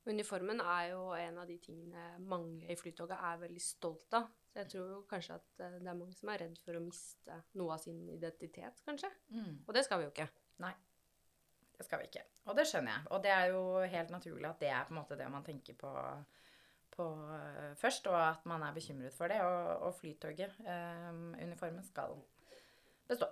Uniformen 0.10 0.62
er 0.65 0.86
jo 0.96 1.01
en 1.13 1.36
av 1.38 1.50
de 1.50 1.60
tingene 1.62 2.03
mange 2.25 2.65
i 2.65 2.75
Flytoget 2.77 3.20
er 3.22 3.41
veldig 3.43 3.62
stolt 3.62 4.15
av. 4.17 4.29
Så 4.51 4.63
jeg 4.63 4.70
tror 4.74 5.03
kanskje 5.10 5.36
at 5.38 5.62
eh, 5.62 5.75
det 5.77 5.88
er 5.88 5.98
mange 5.98 6.15
som 6.17 6.31
er 6.34 6.41
redd 6.41 6.58
for 6.63 6.77
å 6.77 6.84
miste 6.84 7.36
noe 7.60 7.75
av 7.75 7.84
sin 7.84 8.00
identitet, 8.10 8.81
kanskje. 8.88 9.12
Mm. 9.29 9.60
Og 9.67 9.75
det 9.77 9.84
skal 9.86 10.01
vi 10.01 10.08
jo 10.08 10.13
ikke. 10.13 10.25
Nei. 10.63 10.72
Det 11.77 11.86
skal 11.86 12.01
vi 12.01 12.10
ikke. 12.10 12.24
Og 12.50 12.58
det 12.58 12.65
skjønner 12.70 12.96
jeg. 12.96 13.05
Og 13.13 13.22
det 13.24 13.34
er 13.36 13.46
jo 13.53 13.62
helt 13.93 14.13
naturlig 14.13 14.50
at 14.50 14.60
det 14.62 14.72
er 14.74 14.88
på 14.88 14.96
en 14.96 15.00
måte 15.00 15.17
det 15.20 15.27
man 15.34 15.46
tenker 15.46 15.77
på, 15.77 15.91
på 16.93 17.08
uh, 17.25 17.72
først, 17.79 18.10
og 18.12 18.17
at 18.20 18.46
man 18.50 18.65
er 18.67 18.75
bekymret 18.75 19.15
for 19.15 19.31
det. 19.31 19.39
Og, 19.46 19.70
og 19.88 19.96
Flytoget, 19.98 20.60
um, 20.62 21.31
uniformen, 21.39 21.86
skal 21.88 22.20
bestå. 23.10 23.29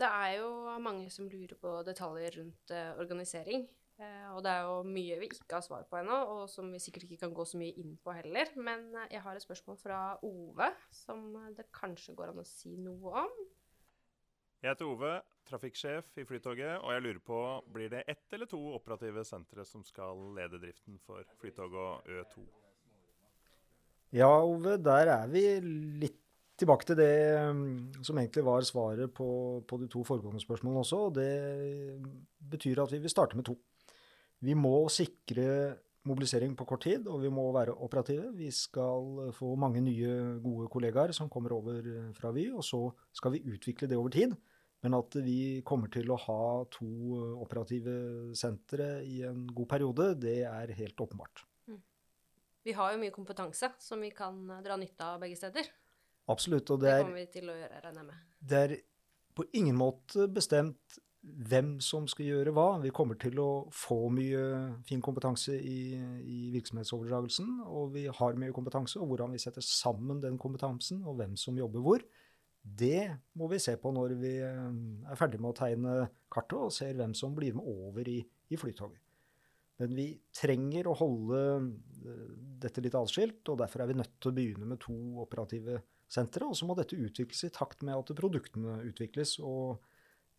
Det 0.00 0.08
er 0.08 0.34
jo 0.40 0.50
mange 0.80 1.08
som 1.12 1.28
lurer 1.28 1.56
på 1.60 1.72
detaljer 1.86 2.36
rundt 2.40 2.74
organisering. 3.00 3.68
Eh, 4.00 4.28
og 4.32 4.40
det 4.44 4.52
er 4.52 4.64
jo 4.64 4.76
mye 4.88 5.18
vi 5.20 5.28
ikke 5.28 5.58
har 5.58 5.64
svar 5.64 5.84
på 5.88 5.98
ennå, 6.00 6.16
og 6.34 6.44
som 6.48 6.70
vi 6.72 6.80
sikkert 6.80 7.04
ikke 7.06 7.26
kan 7.26 7.34
gå 7.36 7.44
så 7.44 7.60
mye 7.60 7.76
inn 7.82 7.96
på 8.00 8.14
heller. 8.16 8.52
Men 8.56 8.86
eh, 8.94 9.10
jeg 9.16 9.24
har 9.24 9.36
et 9.36 9.44
spørsmål 9.44 9.80
fra 9.80 10.00
Ove 10.26 10.70
som 10.94 11.26
det 11.56 11.68
kanskje 11.76 12.16
går 12.18 12.32
an 12.32 12.40
å 12.40 12.46
si 12.48 12.76
noe 12.80 13.24
om. 13.24 13.34
Jeg 14.60 14.74
heter 14.74 14.88
Ove, 14.88 15.12
trafikksjef 15.48 16.18
i 16.20 16.24
Flytoget, 16.28 16.82
og 16.84 16.92
jeg 16.92 17.04
lurer 17.04 17.20
på 17.24 17.42
blir 17.72 17.92
det 17.92 18.02
ett 18.12 18.34
eller 18.36 18.48
to 18.48 18.60
operative 18.76 19.24
sentre 19.24 19.64
som 19.64 19.84
skal 19.84 20.20
lede 20.36 20.60
driften 20.60 20.98
for 21.06 21.24
Flytoget 21.40 21.80
og 21.80 22.10
Ø2? 22.10 22.44
Ja, 24.16 24.28
Ove, 24.42 24.76
der 24.82 25.12
er 25.14 25.30
vi 25.32 25.44
litt 26.02 26.18
tilbake 26.60 26.84
til 26.84 26.98
det 26.98 27.12
mm, 27.56 28.04
som 28.04 28.18
egentlig 28.20 28.44
var 28.44 28.64
svaret 28.68 29.12
på, 29.16 29.28
på 29.64 29.78
de 29.80 29.88
to 29.88 30.04
foregående 30.04 30.42
spørsmålene 30.42 30.84
også. 30.84 30.98
og 31.08 31.14
Det 31.14 31.30
betyr 32.52 32.82
at 32.82 32.92
vi 32.92 33.00
vil 33.00 33.12
starte 33.12 33.36
med 33.36 33.48
to. 33.48 33.56
Vi 34.40 34.56
må 34.56 34.88
sikre 34.92 35.46
mobilisering 36.08 36.54
på 36.56 36.64
kort 36.68 36.86
tid, 36.86 37.08
og 37.10 37.20
vi 37.22 37.30
må 37.32 37.44
være 37.52 37.74
operative. 37.84 38.30
Vi 38.36 38.48
skal 38.54 39.32
få 39.36 39.52
mange 39.60 39.82
nye, 39.84 40.38
gode 40.40 40.68
kollegaer 40.72 41.12
som 41.16 41.28
kommer 41.32 41.52
over 41.58 41.84
fra 42.16 42.32
Vy, 42.32 42.46
og 42.54 42.64
så 42.64 42.86
skal 43.12 43.36
vi 43.36 43.44
utvikle 43.52 43.88
det 43.90 43.98
over 44.00 44.12
tid. 44.14 44.32
Men 44.80 44.96
at 44.96 45.16
vi 45.20 45.60
kommer 45.66 45.92
til 45.92 46.08
å 46.08 46.16
ha 46.22 46.42
to 46.72 46.88
operative 47.42 48.32
sentre 48.38 49.02
i 49.04 49.20
en 49.28 49.44
god 49.52 49.68
periode, 49.74 50.14
det 50.22 50.38
er 50.48 50.72
helt 50.78 51.04
åpenbart. 51.04 51.44
Mm. 51.68 51.82
Vi 52.64 52.76
har 52.78 52.94
jo 52.94 53.02
mye 53.02 53.12
kompetanse 53.12 53.74
som 53.82 54.00
vi 54.00 54.08
kan 54.16 54.40
dra 54.64 54.78
nytte 54.80 55.04
av 55.04 55.20
begge 55.20 55.36
steder. 55.36 55.68
Absolutt. 56.32 56.72
Og 56.72 56.80
det, 56.80 56.94
er, 56.94 57.02
det 57.02 57.10
kommer 57.10 57.20
vi 57.20 57.28
til 57.34 57.52
å 57.52 57.58
gjøre, 57.58 57.84
regner 57.84 58.00
jeg 58.00 58.08
med. 58.08 58.24
Det 58.40 58.64
er 58.64 58.76
på 59.36 59.46
ingen 59.60 59.76
måte 59.76 60.26
bestemt 60.32 61.00
hvem 61.20 61.74
som 61.84 62.06
skal 62.08 62.30
gjøre 62.30 62.52
hva. 62.56 62.66
Vi 62.80 62.92
kommer 62.96 63.18
til 63.20 63.36
å 63.42 63.50
få 63.74 64.08
mye 64.14 64.42
fin 64.88 65.02
kompetanse 65.04 65.56
i, 65.56 65.92
i, 66.24 66.38
virksomhetsoverdragelsen, 66.54 67.60
og 67.68 67.92
vi 67.96 68.06
har 68.08 68.40
mye 68.40 68.54
kompetanse. 68.56 69.00
Og 69.00 69.12
hvordan 69.12 69.36
vi 69.36 69.42
setter 69.42 69.64
sammen 69.64 70.22
den 70.22 70.38
kompetansen, 70.40 71.02
og 71.04 71.18
hvem 71.20 71.36
som 71.40 71.58
jobber 71.60 71.84
hvor, 71.84 72.06
det 72.60 73.08
må 73.40 73.48
vi 73.52 73.60
se 73.60 73.76
på 73.80 73.92
når 73.96 74.16
vi 74.20 74.34
eh, 74.44 74.64
er 75.08 75.16
ferdig 75.16 75.38
med 75.40 75.52
å 75.52 75.56
tegne 75.56 75.94
kartet 76.32 76.58
og 76.58 76.74
ser 76.76 76.92
hvem 76.98 77.14
som 77.16 77.32
blir 77.36 77.54
med 77.56 77.64
over 77.64 78.08
i, 78.08 78.18
i 78.20 78.58
flytoget. 78.60 79.00
Men 79.80 79.94
vi 79.96 80.10
trenger 80.36 80.90
å 80.90 80.96
holde 80.98 81.38
eh, 81.56 82.34
dette 82.60 82.84
litt 82.84 82.96
atskilt, 82.96 83.40
og 83.48 83.62
derfor 83.62 83.84
er 83.84 83.92
vi 83.92 84.00
nødt 84.00 84.18
til 84.20 84.32
å 84.32 84.36
begynne 84.36 84.68
med 84.68 84.80
to 84.84 84.96
operative 85.22 85.80
sentre. 86.10 86.48
Og 86.48 86.58
så 86.58 86.68
må 86.68 86.76
dette 86.76 87.00
utvikles 87.00 87.46
i 87.48 87.54
takt 87.54 87.84
med 87.86 87.96
at 87.96 88.12
produktene 88.16 88.80
utvikles. 88.88 89.38
og 89.40 89.80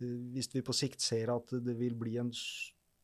hvis 0.01 0.49
vi 0.53 0.63
på 0.65 0.75
sikt 0.75 1.03
ser 1.03 1.31
at 1.33 1.53
det 1.63 1.75
vil 1.79 1.95
bli 1.99 2.17
en 2.21 2.31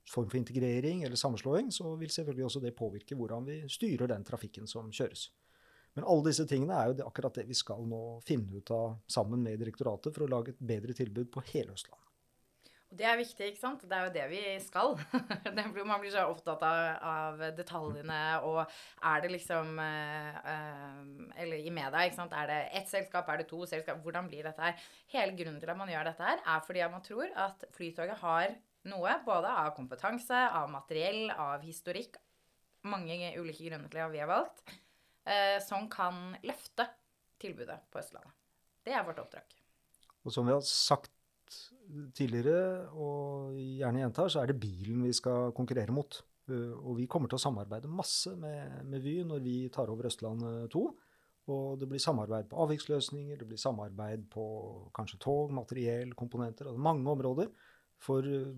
form 0.08 0.30
for 0.30 0.40
integrering 0.40 1.04
eller 1.04 1.20
sammenslåing, 1.20 1.72
så 1.74 1.96
vil 2.00 2.12
selvfølgelig 2.12 2.46
også 2.48 2.64
det 2.64 2.76
påvirke 2.78 3.16
hvordan 3.16 3.46
vi 3.48 3.60
styrer 3.72 4.08
den 4.14 4.26
trafikken 4.28 4.68
som 4.68 4.92
kjøres. 4.92 5.30
Men 5.98 6.06
alle 6.06 6.30
disse 6.30 6.46
tingene 6.46 6.78
er 6.78 6.92
jo 6.92 7.08
akkurat 7.08 7.40
det 7.40 7.48
vi 7.50 7.58
skal 7.58 7.88
nå 7.90 8.20
finne 8.28 8.60
ut 8.60 8.72
av 8.76 9.00
sammen 9.10 9.42
med 9.44 9.60
direktoratet 9.64 10.14
for 10.14 10.26
å 10.26 10.32
lage 10.32 10.54
et 10.54 10.60
bedre 10.62 10.94
tilbud 10.98 11.32
på 11.34 11.42
hele 11.50 11.74
Østlandet. 11.74 12.07
Og 12.88 13.00
det 13.02 13.04
er 13.04 13.18
viktig, 13.20 13.50
ikke 13.50 13.60
sant? 13.60 13.82
Det 13.84 13.96
er 13.98 14.06
jo 14.08 14.14
det 14.16 14.26
vi 14.32 14.42
skal. 14.64 14.94
Man 15.90 16.00
blir 16.00 16.12
så 16.14 16.24
opptatt 16.30 16.62
av 16.64 17.42
detaljene, 17.58 18.20
og 18.48 18.62
er 18.64 19.26
det 19.26 19.32
liksom 19.34 19.74
eh, 19.84 20.38
eh, 20.54 21.02
Eller 21.44 21.66
i 21.68 21.74
media, 21.74 22.06
ikke 22.06 22.22
sant. 22.22 22.36
Er 22.38 22.48
det 22.48 22.60
ett 22.80 22.88
selskap, 22.88 23.28
er 23.28 23.42
det 23.44 23.50
to 23.52 23.60
selskap? 23.68 24.00
Hvordan 24.06 24.30
blir 24.32 24.48
dette 24.48 24.64
her? 24.64 24.88
Hele 25.12 25.36
grunnen 25.36 25.60
til 25.60 25.74
at 25.74 25.80
man 25.80 25.92
gjør 25.92 26.08
dette 26.14 26.30
her, 26.30 26.40
er 26.40 26.64
fordi 26.64 26.86
at 26.86 26.96
man 26.96 27.04
tror 27.04 27.36
at 27.48 27.68
Flytoget 27.76 28.24
har 28.24 28.56
noe 28.88 29.18
både 29.26 29.52
av 29.66 29.74
kompetanse, 29.76 30.46
av 30.56 30.72
materiell, 30.72 31.28
av 31.36 31.68
historikk, 31.68 32.16
mange 32.88 33.34
ulike 33.36 33.68
grunner 33.68 33.92
til 33.92 34.06
at 34.06 34.14
vi 34.16 34.24
har 34.24 34.32
valgt, 34.32 34.64
eh, 35.28 35.58
som 35.66 35.90
kan 35.92 36.38
løfte 36.48 36.88
tilbudet 37.42 37.82
på 37.92 38.00
Østlandet. 38.00 38.32
Det 38.88 38.96
er 38.96 39.04
vårt 39.04 39.20
oppdrag. 39.20 39.58
Og 40.24 40.32
som 40.32 40.48
vi 40.48 40.56
har 40.56 40.64
sagt 40.64 41.12
tidligere, 42.16 42.88
og 42.96 43.56
gjerne 43.56 44.04
gjentar, 44.04 44.32
så 44.32 44.42
er 44.42 44.52
det 44.52 44.60
bilen 44.62 45.06
vi 45.08 45.14
skal 45.16 45.54
konkurrere 45.58 45.96
mot. 45.96 46.20
Uh, 46.48 46.76
Og 46.80 46.98
vi 47.02 47.08
kommer 47.12 47.28
til 47.32 47.40
å 47.40 47.44
samarbeide 47.44 47.92
masse 47.92 48.32
med, 48.40 48.84
med 48.88 49.04
Vy 49.04 49.20
når 49.28 49.44
vi 49.44 49.58
tar 49.74 49.92
over 49.92 50.08
Østlandet 50.12 50.72
2. 50.74 50.84
Og 51.48 51.80
det 51.80 51.88
blir 51.88 52.04
samarbeid 52.04 52.50
på 52.52 52.60
avviksløsninger, 52.60 53.40
det 53.40 53.48
blir 53.48 53.60
samarbeid 53.60 54.26
på 54.32 54.46
kanskje 54.96 55.20
tog, 55.24 55.54
materiell, 55.56 56.12
komponenter, 56.20 56.68
altså 56.68 56.84
mange 56.84 57.08
områder. 57.12 57.52
For 58.04 58.24
uh, 58.24 58.54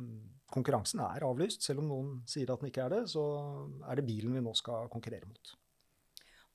konkurransen 0.52 1.02
er 1.06 1.26
avlyst. 1.26 1.66
Selv 1.66 1.84
om 1.84 1.90
noen 1.94 2.14
sier 2.30 2.50
at 2.50 2.62
den 2.62 2.74
ikke 2.74 2.86
er 2.88 2.98
det, 2.98 3.04
så 3.14 3.26
er 3.86 4.00
det 4.00 4.08
bilen 4.10 4.36
vi 4.36 4.46
nå 4.46 4.54
skal 4.58 4.90
konkurrere 4.92 5.30
mot. 5.30 5.54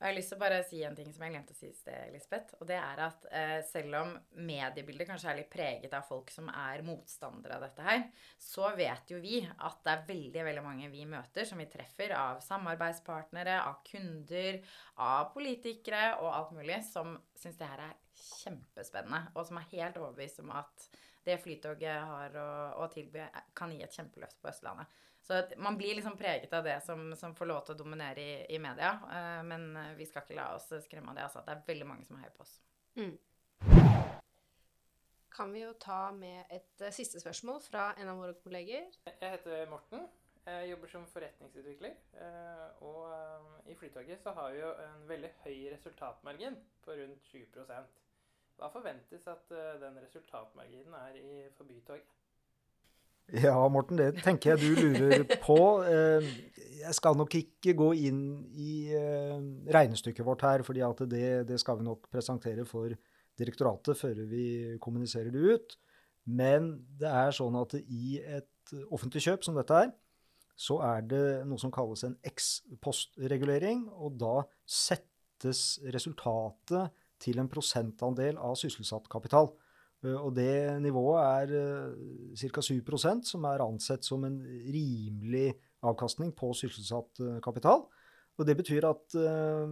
Jeg 0.05 0.11
har 0.11 0.19
lyst 0.19 0.35
til 0.35 0.37
å 0.37 0.43
bare 0.43 0.57
si 0.69 0.79
en 0.85 0.97
ting 0.99 1.07
som 1.15 1.23
jeg 1.25 1.33
glemte 1.33 1.55
å 1.55 1.57
si 1.57 1.71
i 1.71 1.73
sted, 1.73 2.11
Lisbeth. 2.13 2.59
Og 2.61 2.67
det 2.69 2.77
er 2.77 2.99
at 3.07 3.23
eh, 3.33 3.55
selv 3.65 3.95
om 4.03 4.11
mediebildet 4.37 5.09
kanskje 5.09 5.31
er 5.31 5.39
litt 5.39 5.49
preget 5.49 5.95
av 5.97 6.05
folk 6.05 6.29
som 6.29 6.51
er 6.53 6.83
motstandere 6.85 7.57
av 7.57 7.65
dette 7.65 7.87
her, 7.87 8.03
så 8.37 8.69
vet 8.77 9.15
jo 9.15 9.23
vi 9.23 9.39
at 9.41 9.79
det 9.81 9.95
er 9.95 10.03
veldig, 10.11 10.43
veldig 10.51 10.65
mange 10.67 10.91
vi 10.93 11.07
møter 11.09 11.49
som 11.49 11.63
vi 11.63 11.65
treffer 11.73 12.13
av 12.19 12.43
samarbeidspartnere, 12.45 13.57
av 13.65 13.81
kunder, 13.89 14.61
av 15.01 15.33
politikere 15.33 16.03
og 16.19 16.29
alt 16.35 16.53
mulig, 16.59 16.83
som 16.85 17.17
syns 17.41 17.57
det 17.63 17.73
her 17.73 17.87
er 17.87 17.97
kjempespennende, 18.27 19.33
og 19.33 19.49
som 19.49 19.63
er 19.63 19.73
helt 19.73 19.97
overbevist 20.03 20.45
om 20.45 20.53
at 20.53 20.85
det 21.25 21.41
Flytoget 21.41 22.05
har 22.13 22.37
å, 22.37 22.51
å 22.85 22.93
tilby, 22.93 23.25
kan 23.57 23.73
gi 23.73 23.81
et 23.89 23.97
kjempeløft 23.97 24.37
på 24.45 24.53
Østlandet. 24.53 25.01
Så 25.25 25.41
man 25.57 25.79
blir 25.81 25.97
liksom 25.97 26.19
preget 26.21 26.53
av 26.53 26.67
det 26.67 26.79
som, 26.85 27.07
som 27.17 27.33
får 27.35 27.49
lov 27.49 27.63
til 27.65 27.75
å 27.77 27.79
dominere 27.81 28.21
i, 28.21 28.35
i 28.55 28.59
media. 28.61 28.91
Uh, 29.09 29.41
men 29.49 29.71
vi 29.97 30.05
skal 30.09 30.27
ikke 30.27 30.37
la 30.37 30.51
oss 30.59 30.69
skremme 30.85 31.15
av 31.15 31.17
det. 31.17 31.29
Altså, 31.29 31.45
det 31.47 31.55
er 31.55 31.63
veldig 31.71 31.87
mange 31.89 32.05
som 32.09 32.19
heier 32.21 32.35
på 32.35 32.45
oss. 32.45 32.59
Kan 35.35 35.55
vi 35.55 35.65
jo 35.65 35.73
ta 35.81 36.03
med 36.13 36.45
et 36.53 36.85
uh, 36.85 36.93
siste 36.93 37.23
spørsmål 37.25 37.65
fra 37.65 37.89
en 37.99 38.13
av 38.13 38.21
våre 38.21 38.37
kolleger. 38.45 38.93
Jeg 39.09 39.33
heter 39.39 39.65
Morten. 39.73 40.05
Jeg 40.45 40.71
jobber 40.71 40.89
som 40.93 41.07
forretningsutvikler. 41.09 41.93
eh, 42.21 42.83
Og 42.85 43.13
eh, 43.13 43.73
i 43.73 43.75
Flytoget 43.75 44.21
så 44.21 44.33
har 44.33 44.51
vi 44.53 44.59
jo 44.59 44.73
en 44.87 45.09
veldig 45.09 45.31
høy 45.45 45.71
resultatmargin 45.73 46.59
på 46.85 46.97
rundt 46.99 47.23
20 47.31 47.65
Hva 48.59 48.69
forventes 48.69 49.27
at 49.27 49.51
eh, 49.51 49.81
den 49.81 49.97
resultatmarginen 50.03 50.95
er 50.95 51.17
i 51.17 51.49
for 51.57 51.65
Bytoget? 51.65 52.13
Ja, 53.33 53.57
Morten, 53.73 53.97
det 53.97 54.21
tenker 54.25 54.53
jeg 54.55 54.61
du 54.61 54.83
lurer 54.99 55.25
på. 55.43 55.57
Eh, 55.89 56.27
Jeg 56.85 56.95
skal 56.99 57.17
nok 57.17 57.33
ikke 57.39 57.73
gå 57.73 57.87
inn 57.97 58.19
i 58.61 58.93
eh, 58.93 59.39
regnestykket 59.73 60.27
vårt 60.27 60.43
her, 60.45 60.61
for 60.67 60.77
det, 60.77 61.47
det 61.49 61.57
skal 61.63 61.79
vi 61.79 61.87
nok 61.87 62.11
presentere 62.13 62.67
for 62.69 62.93
direktoratet 63.41 63.97
før 63.97 64.21
vi 64.29 64.77
kommuniserer 64.85 65.33
det 65.33 65.41
ut. 65.55 65.77
Men 66.29 66.85
det 67.01 67.09
er 67.09 67.33
sånn 67.33 67.57
at 67.57 67.73
i 67.81 68.19
et 68.21 68.75
offentlig 68.93 69.25
kjøp 69.25 69.45
som 69.45 69.57
dette 69.57 69.81
er, 69.87 69.95
så 70.55 70.77
er 70.85 71.01
det 71.09 71.25
noe 71.49 71.59
som 71.59 71.73
kalles 71.73 72.05
en 72.07 72.19
ex-post-regulering, 72.23 73.89
og 73.97 74.21
da 74.21 74.45
settes 74.69 75.81
resultatet 75.89 76.93
til 77.25 77.41
en 77.41 77.49
prosentandel 77.49 78.37
av 78.37 78.55
sysselsatt 78.61 79.09
kapital. 79.13 79.49
Eh, 80.05 80.21
Og 80.21 80.35
det 80.37 80.77
nivået 80.85 81.25
er 81.25 81.49
ca. 82.37 82.61
7% 82.61 83.25
som 83.25 83.45
er 83.49 83.65
ansett 83.65 84.05
som 84.05 84.25
en 84.25 84.43
rimelig 84.45 85.55
avkastning 85.85 86.33
på 86.37 86.53
sysselsatt 86.57 87.21
eh, 87.21 87.41
kapital. 87.45 87.85
Og 88.39 88.47
det 88.47 88.57
betyr 88.59 88.85
at 88.89 89.15
eh, 89.19 89.69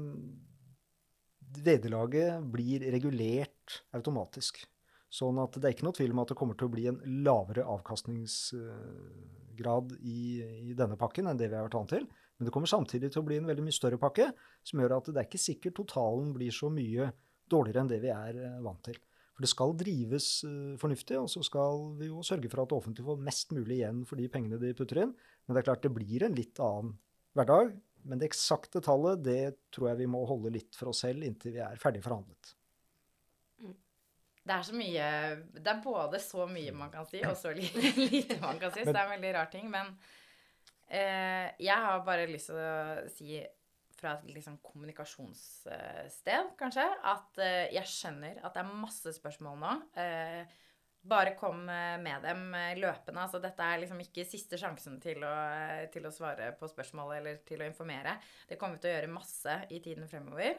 vederlaget 1.62 2.42
blir 2.52 2.80
regulert 2.94 3.82
automatisk. 3.96 4.54
Sånn 5.12 5.38
at 5.42 5.52
det 5.58 5.66
er 5.68 5.72
ikke 5.74 5.84
noe 5.84 5.96
tvil 5.96 6.12
om 6.14 6.22
at 6.22 6.30
det 6.32 6.38
kommer 6.40 6.56
til 6.56 6.68
å 6.70 6.72
bli 6.72 6.84
en 6.88 7.00
lavere 7.26 7.62
avkastningsgrad 7.68 9.86
i, 10.00 10.40
i 10.70 10.72
denne 10.78 10.96
pakken 11.00 11.26
enn 11.28 11.40
det 11.40 11.48
vi 11.50 11.56
har 11.58 11.66
vært 11.66 11.76
vant 11.76 11.92
til. 11.92 12.04
Men 12.38 12.44
det 12.48 12.54
kommer 12.54 12.70
samtidig 12.70 13.08
til 13.12 13.20
å 13.20 13.26
bli 13.26 13.36
en 13.36 13.50
veldig 13.50 13.64
mye 13.66 13.76
større 13.76 14.00
pakke, 14.00 14.26
som 14.64 14.80
gjør 14.80 14.96
at 14.96 15.06
det 15.12 15.20
er 15.20 15.28
ikke 15.28 15.48
sikkert 15.48 15.78
totalen 15.82 16.28
blir 16.32 16.52
så 16.56 16.68
mye 16.72 17.04
dårligere 17.52 17.80
enn 17.84 17.92
det 17.92 18.00
vi 18.00 18.10
er 18.14 18.32
eh, 18.40 18.64
vant 18.64 18.82
til. 18.88 18.96
For 19.32 19.44
det 19.44 19.50
skal 19.52 19.76
drives 19.80 20.26
eh, 20.48 20.74
fornuftig, 20.80 21.16
og 21.20 21.30
så 21.32 21.44
skal 21.46 21.86
vi 22.00 22.10
jo 22.10 22.24
sørge 22.26 22.50
for 22.52 22.64
at 22.64 22.72
det 22.72 22.78
offentlige 22.78 23.08
får 23.08 23.22
mest 23.28 23.54
mulig 23.56 23.78
igjen 23.80 24.02
for 24.08 24.20
de 24.20 24.28
pengene 24.32 24.60
de 24.60 24.74
putter 24.76 25.04
inn. 25.04 25.14
Men 25.46 25.56
det 25.56 25.62
er 25.62 25.70
klart 25.70 25.86
det 25.86 25.94
blir 25.96 26.26
en 26.26 26.36
litt 26.36 26.60
annen 26.62 26.96
hverdag. 27.36 27.72
Men 28.08 28.18
det 28.18 28.32
eksakte 28.32 28.82
tallet 28.82 29.22
det 29.22 29.54
tror 29.74 29.92
jeg 29.92 30.02
vi 30.02 30.10
må 30.10 30.24
holde 30.26 30.52
litt 30.52 30.76
for 30.76 30.90
oss 30.90 31.04
selv 31.04 31.22
inntil 31.24 31.54
vi 31.54 31.62
er 31.62 31.80
ferdig 31.80 32.02
forhandlet. 32.04 32.56
Det 34.42 34.54
er 34.56 34.64
så 34.66 34.74
mye 34.74 35.04
Det 35.54 35.70
er 35.70 35.82
både 35.84 36.18
så 36.18 36.48
mye 36.50 36.72
man 36.74 36.90
kan 36.90 37.06
si, 37.06 37.20
og 37.22 37.36
så 37.38 37.52
lite 37.56 38.40
man 38.42 38.58
kan 38.60 38.74
si. 38.74 38.82
Så 38.82 38.90
det 38.90 38.98
er 38.98 39.06
en 39.06 39.14
veldig 39.14 39.34
rar 39.38 39.50
ting. 39.52 39.68
Men 39.70 39.94
eh, 40.88 41.48
jeg 41.62 41.78
har 41.86 42.02
bare 42.06 42.28
lyst 42.30 42.50
til 42.50 42.58
å 42.58 43.10
si 43.14 43.38
fra 44.02 44.16
et 44.18 44.34
liksom 44.34 44.58
kommunikasjonssted, 44.64 46.52
kanskje, 46.58 46.84
at 47.12 47.40
eh, 47.42 47.70
jeg 47.76 47.88
skjønner 47.88 48.42
at 48.42 48.56
det 48.56 48.64
er 48.64 48.82
masse 48.82 49.14
spørsmål 49.16 49.56
nå. 49.62 49.72
Eh, 50.02 50.42
bare 51.12 51.34
kom 51.38 51.64
eh, 51.70 51.96
med 52.02 52.26
dem 52.26 52.42
løpende. 52.78 53.22
Altså, 53.24 53.40
dette 53.42 53.62
er 53.66 53.82
liksom 53.82 54.02
ikke 54.02 54.26
siste 54.28 54.58
sjansen 54.60 54.98
til 55.02 55.22
å, 55.26 55.34
til 55.94 56.06
å 56.06 56.14
svare 56.14 56.52
på 56.58 56.70
spørsmål 56.70 57.16
eller 57.20 57.42
til 57.46 57.62
å 57.62 57.68
informere. 57.68 58.18
Det 58.48 58.58
kommer 58.58 58.78
vi 58.78 58.84
til 58.84 58.92
å 58.92 58.96
gjøre 58.96 59.16
masse 59.16 59.58
i 59.70 59.82
tiden 59.84 60.10
fremover. 60.10 60.58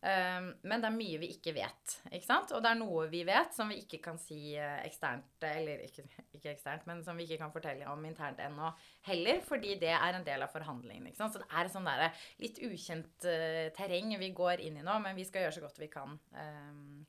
Um, 0.00 0.46
men 0.64 0.80
det 0.80 0.88
er 0.88 0.94
mye 0.94 1.18
vi 1.20 1.28
ikke 1.34 1.52
vet. 1.52 1.94
ikke 2.08 2.24
sant? 2.24 2.54
Og 2.56 2.62
det 2.64 2.70
er 2.70 2.78
noe 2.80 3.04
vi 3.12 3.20
vet 3.28 3.52
som 3.52 3.68
vi 3.68 3.82
ikke 3.82 3.98
kan 4.06 4.16
si 4.20 4.54
eh, 4.56 4.78
eksternt, 4.86 5.28
eller 5.44 5.82
ikke, 5.84 6.06
ikke 6.38 6.54
eksternt, 6.54 6.86
men 6.88 7.02
som 7.04 7.20
vi 7.20 7.26
ikke 7.28 7.42
kan 7.42 7.52
fortelle 7.52 7.84
om 7.92 8.06
internt 8.08 8.40
ennå 8.40 8.72
heller, 9.10 9.42
fordi 9.44 9.74
det 9.82 9.92
er 9.92 10.16
en 10.16 10.24
del 10.24 10.46
av 10.46 10.54
forhandlingene. 10.54 11.12
ikke 11.12 11.20
sant? 11.20 11.36
Så 11.36 11.44
det 11.44 11.50
er 11.52 11.72
sånn 11.72 11.90
der, 11.90 12.24
litt 12.40 12.62
ukjent 12.64 13.28
uh, 13.28 13.66
terreng 13.76 14.16
vi 14.22 14.32
går 14.36 14.64
inn 14.64 14.80
i 14.80 14.86
nå, 14.86 14.96
men 15.04 15.18
vi 15.18 15.28
skal 15.28 15.44
gjøre 15.44 15.58
så 15.58 15.64
godt 15.66 15.82
vi 15.84 15.92
kan 15.92 16.16
um, 16.16 17.02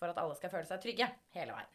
for 0.00 0.08
at 0.08 0.20
alle 0.24 0.36
skal 0.38 0.52
føle 0.52 0.68
seg 0.68 0.80
trygge 0.80 1.10
hele 1.36 1.56
veien. 1.56 1.74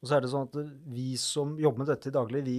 Og 0.00 0.08
så 0.08 0.16
er 0.16 0.24
det 0.24 0.30
sånn 0.32 0.48
at 0.48 0.56
vi 0.94 1.10
som 1.20 1.58
jobber 1.60 1.82
med 1.82 1.90
dette 1.92 2.08
i 2.08 2.14
daglig, 2.14 2.40
vi, 2.46 2.58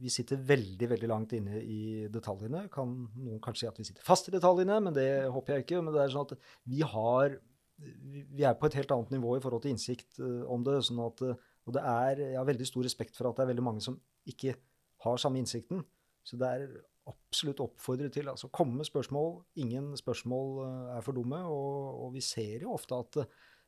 vi 0.00 0.12
sitter 0.12 0.40
veldig 0.48 0.88
veldig 0.92 1.08
langt 1.10 1.34
inne 1.36 1.60
i 1.62 2.06
detaljene. 2.12 2.66
Kan 2.72 2.94
noen 3.14 3.42
kanskje 3.44 3.64
si 3.64 3.68
at 3.70 3.78
vi 3.80 3.86
sitter 3.88 4.06
fast 4.06 4.28
i 4.30 4.34
detaljene, 4.34 4.78
men 4.84 4.96
det 4.96 5.08
håper 5.32 5.56
jeg 5.56 5.66
ikke. 5.66 5.82
Men 5.82 5.94
det 5.94 6.02
er 6.04 6.14
sånn 6.14 6.26
at 6.28 6.50
vi 6.68 6.82
har 6.86 7.38
vi 7.76 8.44
er 8.46 8.56
på 8.56 8.68
et 8.68 8.76
helt 8.78 8.92
annet 8.94 9.12
nivå 9.12 9.36
i 9.36 9.42
forhold 9.44 9.64
til 9.64 9.74
innsikt 9.74 10.20
eh, 10.22 10.42
om 10.52 10.64
det. 10.64 10.78
sånn 10.86 11.02
at, 11.04 11.22
eh, 11.22 11.36
Og 11.66 11.74
det 11.74 11.82
er, 11.82 12.22
jeg 12.32 12.38
har 12.38 12.48
veldig 12.48 12.66
stor 12.68 12.86
respekt 12.86 13.16
for 13.18 13.28
at 13.28 13.36
det 13.36 13.44
er 13.44 13.52
veldig 13.52 13.64
mange 13.66 13.82
som 13.84 13.98
ikke 14.26 14.54
har 15.04 15.18
samme 15.20 15.42
innsikten. 15.42 15.82
Så 16.24 16.38
det 16.40 16.48
er 16.48 16.76
absolutt 17.06 17.60
oppfordret 17.62 18.14
til 18.14 18.28
altså 18.30 18.48
komme 18.48 18.78
med 18.78 18.88
spørsmål. 18.88 19.42
Ingen 19.62 19.92
spørsmål 19.98 20.62
eh, 20.64 20.96
er 20.96 21.04
for 21.04 21.12
dumme. 21.12 21.42
Og, 21.44 22.06
og 22.06 22.14
vi 22.16 22.24
ser 22.24 22.64
jo 22.64 22.72
ofte 22.76 22.96
at 22.96 23.26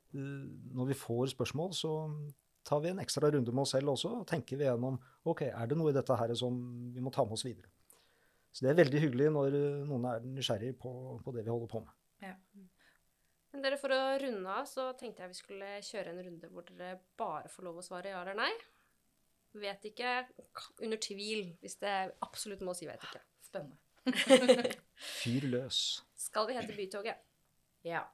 når 0.08 0.86
vi 0.88 0.94
får 0.96 1.34
spørsmål, 1.34 1.74
så 1.76 1.90
tar 2.68 2.82
vi 2.84 2.92
en 2.92 3.02
ekstra 3.02 3.30
runde 3.32 3.54
med 3.54 3.64
oss 3.64 3.74
selv 3.76 3.94
også 3.94 4.12
og 4.20 4.26
tenker 4.28 4.60
vi 4.60 4.68
gjennom 4.68 4.98
ok, 5.28 5.46
er 5.48 5.70
det 5.70 5.78
noe 5.78 5.92
i 5.92 5.96
dette 5.96 6.16
her 6.20 6.34
som 6.38 6.58
vi 6.94 7.04
må 7.04 7.12
ta 7.14 7.24
med 7.24 7.38
oss 7.38 7.46
videre. 7.46 7.70
Så 8.52 8.64
det 8.64 8.72
er 8.72 8.82
veldig 8.82 9.00
hyggelig 9.04 9.30
når 9.34 9.56
eh, 9.56 9.86
noen 9.88 10.08
er 10.08 10.24
nysgjerrig 10.24 10.74
på, 10.80 10.92
på 11.24 11.34
det 11.36 11.44
vi 11.46 11.52
holder 11.52 11.70
på 11.72 11.82
med. 11.84 11.94
Men 13.52 13.64
dere, 13.64 13.78
for 13.80 13.92
å 13.94 14.00
runde 14.20 14.52
av, 14.52 14.66
så 14.68 14.90
tenkte 14.98 15.24
jeg 15.24 15.32
vi 15.32 15.38
skulle 15.38 15.68
kjøre 15.84 16.12
en 16.12 16.20
runde 16.26 16.50
hvor 16.52 16.66
dere 16.68 16.98
bare 17.18 17.48
får 17.50 17.64
lov 17.66 17.80
å 17.80 17.84
svare 17.84 18.12
ja 18.12 18.20
eller 18.20 18.36
nei. 18.38 18.50
Vet 19.58 19.88
ikke. 19.88 20.12
Under 20.84 21.00
tvil, 21.00 21.54
hvis 21.62 21.78
det 21.80 21.94
absolutt 22.24 22.64
må 22.66 22.76
si 22.76 22.88
vet 22.88 23.02
ikke. 23.08 23.22
Spennende. 23.48 23.80
Fyr 25.22 25.48
løs. 25.48 25.80
Skal 26.28 26.48
vi 26.48 26.58
hete 26.58 26.76
Bytoget? 26.76 27.24
Ja. 27.88 28.04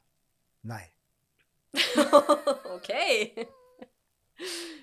Nei. 0.70 0.84
ok. 2.76 2.90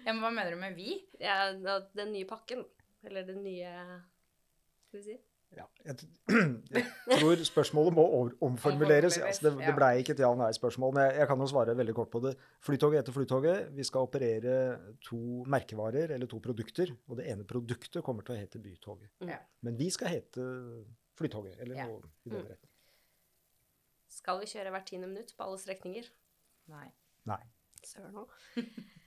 Ja. 0.06 0.14
Men 0.14 0.22
hva 0.24 0.32
mener 0.34 0.52
du 0.56 0.60
med 0.62 0.76
vi? 0.78 0.96
Ja, 1.20 1.52
den 1.96 2.12
nye 2.14 2.26
pakken. 2.30 2.64
Eller 3.04 3.24
den 3.26 3.44
nye 3.44 3.72
Skal 4.88 5.00
vi 5.00 5.04
si? 5.04 5.18
Ja, 5.52 5.66
jeg, 5.84 5.98
jeg 6.72 7.18
tror 7.20 7.42
spørsmålet 7.44 7.92
må 7.98 8.06
over- 8.08 8.38
omformuleres. 8.48 9.18
Altså 9.20 9.50
det, 9.50 9.66
det 9.66 9.74
blei 9.76 9.98
ikke 10.00 10.14
et 10.16 10.22
ja-nei-spørsmål, 10.24 10.94
men 10.96 11.04
jeg, 11.10 11.18
jeg 11.20 11.28
kan 11.28 11.44
jo 11.44 11.48
svare 11.52 11.74
veldig 11.76 11.96
kort 11.98 12.12
på 12.14 12.22
det. 12.24 12.32
Flytoget 12.64 13.02
heter 13.02 13.16
Flytoget. 13.18 13.66
Vi 13.76 13.84
skal 13.84 14.08
operere 14.08 14.54
to 15.04 15.20
merkevarer, 15.52 16.14
eller 16.16 16.30
to 16.32 16.40
produkter. 16.40 16.94
Og 17.12 17.20
det 17.20 17.28
ene 17.34 17.44
produktet 17.44 18.00
kommer 18.06 18.24
til 18.24 18.38
å 18.38 18.40
hete 18.40 18.62
Bytoget. 18.64 19.12
Ja. 19.28 19.42
Men 19.68 19.76
vi 19.82 19.90
skal 19.92 20.14
hete 20.14 20.46
Flytoget, 21.20 21.60
eller 21.60 21.76
Ja. 21.82 21.88
noe 21.92 22.00
i 22.24 22.30
den 22.32 22.40
Mm. 22.40 22.48
retning. 22.54 22.72
Skal 24.08 24.40
vi 24.40 24.46
kjøre 24.54 24.72
hvert 24.72 24.88
tiende 24.88 25.08
minutt 25.12 25.36
på 25.36 25.44
alle 25.44 25.60
strekninger? 25.60 26.08
Nei. 26.72 26.88
Nei. 27.28 27.42
Søren 27.84 28.16
òg. 28.24 28.32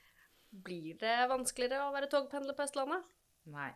Blir 0.63 0.95
det 1.01 1.17
vanskeligere 1.31 1.89
å 1.89 1.93
være 1.95 2.07
togpendler 2.13 2.55
på 2.55 2.63
Østlandet? 2.63 3.11
Nei. 3.51 3.73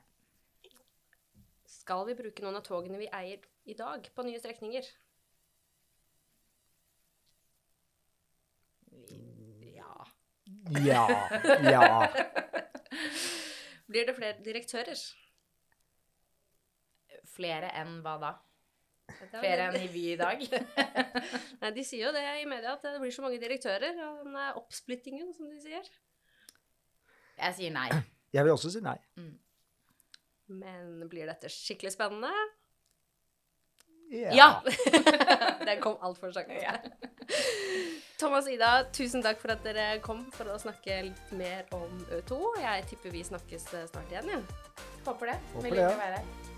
Skal 1.68 2.04
vi 2.06 2.14
bruke 2.18 2.44
noen 2.44 2.60
av 2.60 2.64
togene 2.66 3.00
vi 3.00 3.10
eier 3.18 3.42
i 3.68 3.74
dag, 3.76 4.06
på 4.14 4.24
nye 4.26 4.38
strekninger? 4.38 4.86
Ja. 9.74 9.94
Ja. 10.84 11.04
Ja. 11.66 11.88
Blir 13.88 14.06
det 14.06 14.14
flere 14.16 14.36
direktører? 14.44 15.00
Flere 17.28 17.72
enn 17.80 17.98
hva 18.04 18.18
da? 18.22 18.34
Er 19.08 19.30
Flere 19.40 19.68
enn 19.68 19.78
i 19.80 19.88
Vy 19.90 20.02
i 20.12 20.18
dag? 20.20 20.42
Nei, 21.62 21.70
De 21.74 21.84
sier 21.86 22.06
jo 22.06 22.12
det 22.14 22.22
i 22.42 22.48
media, 22.48 22.76
at 22.76 22.84
det 22.84 23.00
blir 23.00 23.14
så 23.14 23.24
mange 23.24 23.40
direktører. 23.42 23.96
Den 23.96 24.36
er 24.36 24.58
oppsplittingen, 24.60 25.32
som 25.36 25.48
de 25.50 25.58
sier. 25.62 25.88
Jeg 27.38 27.58
sier 27.58 27.74
nei. 27.74 27.88
Jeg 28.34 28.44
vil 28.44 28.52
også 28.52 28.72
si 28.74 28.82
nei. 28.84 28.98
Men 30.48 31.08
blir 31.08 31.28
dette 31.28 31.50
skikkelig 31.52 31.94
spennende? 31.94 32.32
Ja! 34.12 34.62
Den 35.68 35.80
kom 35.80 35.98
altfor 36.04 36.32
sakte. 36.32 36.76
Thomas 38.18 38.48
og 38.48 38.54
Ida, 38.54 38.70
tusen 38.92 39.22
takk 39.22 39.40
for 39.42 39.52
at 39.54 39.64
dere 39.64 40.00
kom 40.04 40.24
for 40.34 40.48
å 40.50 40.58
snakke 40.60 41.02
litt 41.06 41.34
mer 41.38 41.68
om 41.76 42.00
Ø2. 42.16 42.38
Jeg 42.64 42.86
tipper 42.90 43.14
vi 43.14 43.24
snakkes 43.28 43.68
snart 43.92 44.14
igjen, 44.14 44.32
ja. 44.32 44.40
Håper 45.06 45.34
det. 45.34 45.40
Håper 45.54 45.68
liker 45.68 45.82
det. 45.82 45.84
ja. 45.84 45.92
å 45.92 46.00
være 46.00 46.22
her. 46.22 46.57